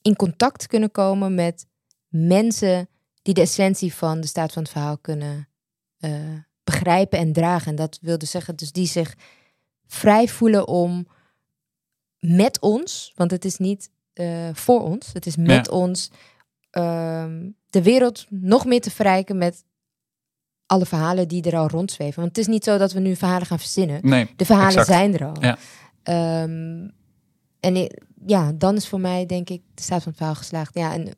in 0.01 0.15
contact 0.15 0.67
kunnen 0.67 0.91
komen 0.91 1.35
met 1.35 1.65
mensen 2.07 2.89
die 3.21 3.33
de 3.33 3.41
essentie 3.41 3.93
van 3.93 4.21
de 4.21 4.27
staat 4.27 4.53
van 4.53 4.61
het 4.63 4.71
verhaal 4.71 4.97
kunnen 4.97 5.47
eh, 5.97 6.11
begrijpen 6.63 7.19
en 7.19 7.33
dragen. 7.33 7.67
En 7.67 7.75
dat 7.75 7.97
wil 8.01 8.17
dus 8.17 8.31
zeggen, 8.31 8.55
dus 8.55 8.71
die 8.71 8.87
zich 8.87 9.15
vrij 9.87 10.27
voelen 10.27 10.67
om 10.67 11.07
met 12.19 12.59
ons, 12.59 13.11
want 13.15 13.31
het 13.31 13.45
is 13.45 13.57
niet 13.57 13.89
eh, 14.13 14.49
voor 14.53 14.81
ons, 14.81 15.13
het 15.13 15.25
is 15.25 15.35
met 15.35 15.65
Ja. 15.65 15.71
ons 15.73 16.11
ehm, 16.69 17.49
de 17.69 17.81
wereld 17.83 18.25
nog 18.29 18.65
meer 18.65 18.81
te 18.81 18.91
verrijken 18.91 19.37
met 19.37 19.63
alle 20.67 20.85
verhalen 20.85 21.27
die 21.27 21.43
er 21.43 21.57
al 21.57 21.67
rondzweven. 21.67 22.15
Want 22.15 22.27
het 22.27 22.37
is 22.37 22.47
niet 22.47 22.63
zo 22.63 22.77
dat 22.77 22.91
we 22.91 22.99
nu 22.99 23.15
verhalen 23.15 23.47
gaan 23.47 23.59
verzinnen. 23.59 23.99
Nee. 24.01 24.33
De 24.35 24.45
verhalen 24.45 24.69
exact. 24.69 24.87
zijn 24.87 25.13
er 25.13 25.25
al. 25.25 25.35
Ja. 25.39 25.57
Ehm, 26.03 26.87
en 27.59 27.75
ik- 27.75 28.01
ja, 28.25 28.51
dan 28.55 28.75
is 28.75 28.87
voor 28.87 28.99
mij 28.99 29.25
denk 29.25 29.49
ik 29.49 29.61
de 29.73 29.81
staat 29.81 29.99
van 29.99 30.07
het 30.07 30.17
verhaal 30.17 30.35
geslaagd. 30.35 30.73
Ja, 30.73 30.93
en 30.93 31.11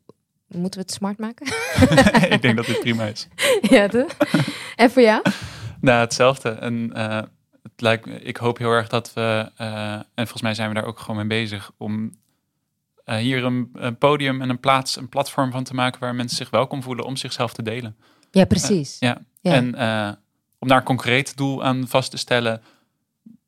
moeten 0.48 0.80
we 0.80 0.86
het 0.86 0.96
smart 0.96 1.18
maken? 1.18 1.48
ik 2.36 2.42
denk 2.42 2.56
dat 2.56 2.66
dit 2.66 2.80
prima 2.80 3.06
is. 3.06 3.28
ja, 3.76 3.88
toch? 3.88 4.18
en 4.76 4.92
voor 4.92 5.02
jou? 5.02 5.22
Nou, 5.82 6.00
hetzelfde. 6.00 6.50
En 6.50 6.94
eh, 6.94 7.22
het 7.64 7.82
lijkt 7.82 8.08
ik 8.28 8.38
hoop 8.38 8.58
heel 8.58 8.72
erg 8.72 8.88
dat 8.88 9.14
we, 9.14 9.52
eh, 9.58 9.94
en 9.94 10.04
volgens 10.16 10.42
mij 10.42 10.54
zijn 10.54 10.70
we 10.70 10.76
daar 10.76 10.86
ook 10.86 11.00
gewoon 11.00 11.28
mee 11.28 11.42
bezig, 11.42 11.72
om 11.78 12.18
eh, 13.04 13.18
hier 13.18 13.44
een, 13.44 13.70
een 13.74 13.98
podium 13.98 14.42
en 14.42 14.50
een 14.50 14.60
plaats, 14.60 14.96
een 14.96 15.10
platform 15.10 15.52
van 15.52 15.64
te 15.64 15.74
maken 15.74 16.00
waar 16.00 16.16
mensen 16.16 16.38
zich 16.38 16.50
welkom 16.50 16.84
voelen 16.84 17.06
om 17.06 17.16
zichzelf 17.16 17.54
te 17.54 17.64
delen. 17.64 17.96
Ja, 18.32 18.46
precies. 18.46 18.98
Ja. 19.00 19.22
Ja. 19.42 19.54
En 19.54 19.76
eh, 19.76 20.12
om 20.60 20.68
daar 20.68 20.78
een 20.78 20.84
concreet 20.84 21.38
doel 21.38 21.64
aan 21.64 21.88
vast 21.88 22.12
te 22.12 22.18
stellen. 22.18 22.62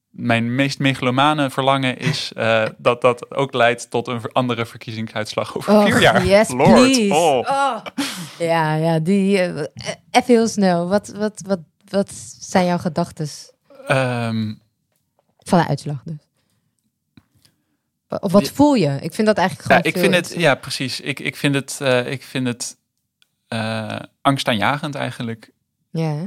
Mijn 0.09 0.55
meest 0.55 0.79
megalomane 0.79 1.49
verlangen 1.49 1.97
is 1.97 2.31
eh, 2.35 2.65
dat 2.77 3.01
dat 3.01 3.35
ook 3.35 3.53
leidt 3.53 3.89
tot 3.89 4.07
een 4.07 4.21
andere 4.31 4.65
verkiezingsuitslag 4.65 5.57
over 5.57 5.81
vier 5.81 6.01
jaar. 6.01 6.25
Yes, 6.25 6.49
Lord, 6.61 6.73
please. 6.73 7.13
oh. 7.13 7.37
Oh. 7.37 7.77
Ja, 8.39 8.75
ja, 8.75 8.99
die. 8.99 9.39
eh, 9.39 9.63
even 10.11 10.33
heel 10.33 10.47
snel. 10.47 10.87
Wat, 10.87 11.07
wat, 11.07 11.41
wat, 11.45 11.59
wat 11.89 12.11
zijn 12.39 12.65
jouw 12.65 12.77
gedachten 12.77 13.27
Ehm, 13.87 14.53
van 15.37 15.59
de 15.59 15.67
uitslag 15.67 16.03
dus? 16.03 16.17
Of 18.19 18.31
wat 18.31 18.45
Ja. 18.45 18.51
voel 18.53 18.73
je? 18.73 18.97
Ik 19.01 19.13
vind 19.13 19.27
dat 19.27 19.37
eigenlijk 19.37 19.69
ja, 19.69 19.75
gewoon 19.75 19.91
ik 19.93 19.99
veel 19.99 20.11
vind 20.11 20.27
het, 20.29 20.39
ja, 20.41 20.55
precies. 20.55 20.99
Ik, 20.99 21.19
ik 21.19 21.35
vind 21.35 21.55
het, 21.55 21.79
ik 22.05 22.23
vind 22.23 22.47
het 22.47 22.77
angstaanjagend 24.21 24.95
eigenlijk. 24.95 25.51
Ja, 25.91 26.01
hè? 26.15 26.25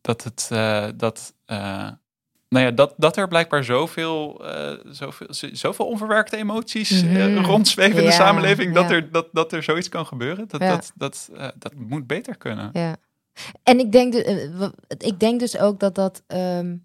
Dat 0.00 0.24
het, 0.24 0.48
eh, 0.52 0.88
dat, 0.96 1.34
eh, 1.44 1.88
nou 2.48 2.64
ja, 2.64 2.70
dat, 2.70 2.94
dat 2.96 3.16
er 3.16 3.28
blijkbaar 3.28 3.64
zoveel, 3.64 4.46
eh, 4.46 4.78
zoveel, 4.84 5.26
zoveel 5.52 5.86
onverwerkte 5.86 6.36
emoties 6.36 7.02
Mhm. 7.02 7.36
rondzweven 7.38 7.90
in 7.96 7.96
de 7.96 8.02
Ja, 8.04 8.10
samenleving, 8.10 8.74
dat, 8.74 8.88
ja. 8.88 8.94
er, 8.94 9.12
dat, 9.12 9.28
dat 9.32 9.52
er 9.52 9.62
zoiets 9.62 9.88
kan 9.88 10.06
gebeuren. 10.06 10.48
Dat, 10.48 10.60
Ja. 10.60 10.68
dat, 10.68 10.92
dat, 10.94 11.30
dat 11.58 11.74
moet 11.74 12.06
beter 12.06 12.36
kunnen. 12.36 12.70
Ja. 12.72 12.96
En 13.62 13.78
ik 13.78 13.92
denk, 13.92 14.14
ik 14.98 15.20
denk 15.20 15.40
dus 15.40 15.58
ook 15.58 15.80
dat 15.80 15.94
dat. 15.94 16.22
ehm, 16.26 16.76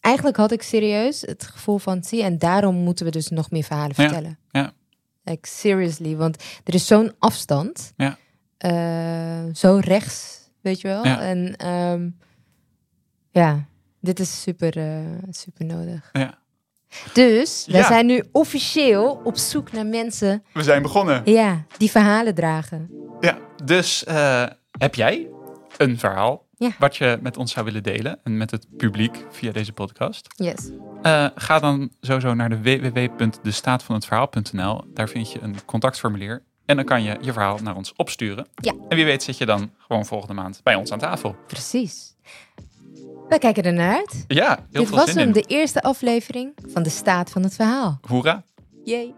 eigenlijk 0.00 0.36
had 0.36 0.52
ik 0.52 0.62
serieus 0.62 1.20
het 1.20 1.44
gevoel 1.44 1.78
van 1.78 2.04
zie, 2.04 2.22
en 2.22 2.38
daarom 2.38 2.74
moeten 2.74 3.04
we 3.04 3.10
dus 3.10 3.28
nog 3.28 3.50
meer 3.50 3.62
verhalen 3.62 3.92
Ja, 3.96 4.02
vertellen. 4.02 4.38
ja. 4.50 4.72
Like 5.24 5.48
seriously, 5.48 6.16
want 6.16 6.42
er 6.64 6.74
is 6.74 6.86
zo'n 6.86 7.12
afstand. 7.18 7.92
Ja. 7.96 8.16
Zo 9.54 9.80
rechts, 9.84 10.41
weet 10.62 10.80
je 10.80 10.88
wel. 10.88 11.04
Ja. 11.06 11.20
En 11.20 11.56
ehm, 11.56 12.08
ja, 13.30 13.64
dit 14.00 14.20
is 14.20 14.42
super, 14.42 14.76
eh, 14.76 14.98
super 15.30 15.64
nodig. 15.66 16.08
Ja. 16.12 16.40
Dus 17.12 17.64
Ja. 17.68 17.86
zijn 17.86 18.06
nu 18.06 18.24
officieel 18.32 19.20
op 19.24 19.36
zoek 19.36 19.72
naar 19.72 19.86
mensen 19.86 20.42
We 20.52 20.62
zijn 20.62 20.82
begonnen. 20.82 21.22
ja, 21.24 21.64
die 21.76 21.90
verhalen 21.90 22.34
dragen. 22.34 22.90
Ja, 23.20 23.38
dus 23.64 24.04
eh, 24.04 24.44
heb 24.78 24.94
jij 24.94 25.28
een 25.76 25.98
verhaal 25.98 26.46
Ja. 26.54 26.70
wat 26.78 26.96
je 26.96 27.18
met 27.22 27.36
ons 27.36 27.52
zou 27.52 27.64
willen 27.64 27.82
delen 27.82 28.18
en 28.24 28.36
met 28.36 28.50
het 28.50 28.66
publiek 28.76 29.24
via 29.30 29.52
deze 29.52 29.72
podcast? 29.72 30.26
Yes. 30.36 30.70
Eh, 31.02 31.26
ga 31.34 31.58
dan 31.58 31.90
sowieso 32.00 32.34
naar 32.34 32.48
de 32.48 32.60
www.destaatvanhetverhaal.nl. 32.60 34.84
Daar 34.94 35.08
vind 35.08 35.32
je 35.32 35.40
een 35.42 35.64
contactformulier 35.64 36.42
en 36.66 36.76
dan 36.76 36.84
kan 36.84 37.02
je 37.02 37.18
je 37.20 37.32
verhaal 37.32 37.58
naar 37.62 37.76
ons 37.76 37.92
opsturen. 37.96 38.46
Ja. 38.54 38.72
En 38.88 38.96
wie 38.96 39.04
weet 39.04 39.22
zit 39.22 39.38
je 39.38 39.46
dan 39.46 39.70
gewoon 39.78 40.06
volgende 40.06 40.34
maand 40.34 40.60
bij 40.62 40.74
ons 40.74 40.92
aan 40.92 40.98
tafel. 40.98 41.36
Precies. 41.46 42.14
Wij 43.28 43.38
kijken 43.38 43.62
er 43.62 43.72
naar 43.72 43.94
uit. 43.96 44.24
Ja, 44.28 44.48
heel 44.48 44.66
Dit 44.70 44.88
veel 44.88 44.96
was 44.96 45.06
zin 45.10 45.18
hem, 45.18 45.26
in. 45.26 45.32
de 45.32 45.42
eerste 45.46 45.82
aflevering 45.82 46.52
van 46.68 46.82
de 46.82 46.90
staat 46.90 47.30
van 47.30 47.42
het 47.42 47.54
verhaal. 47.54 47.98
Hoera. 48.08 48.42
Yay. 48.84 49.14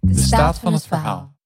De 0.00 0.18
staat 0.18 0.58
van 0.58 0.72
het 0.72 0.86
verhaal. 0.86 1.36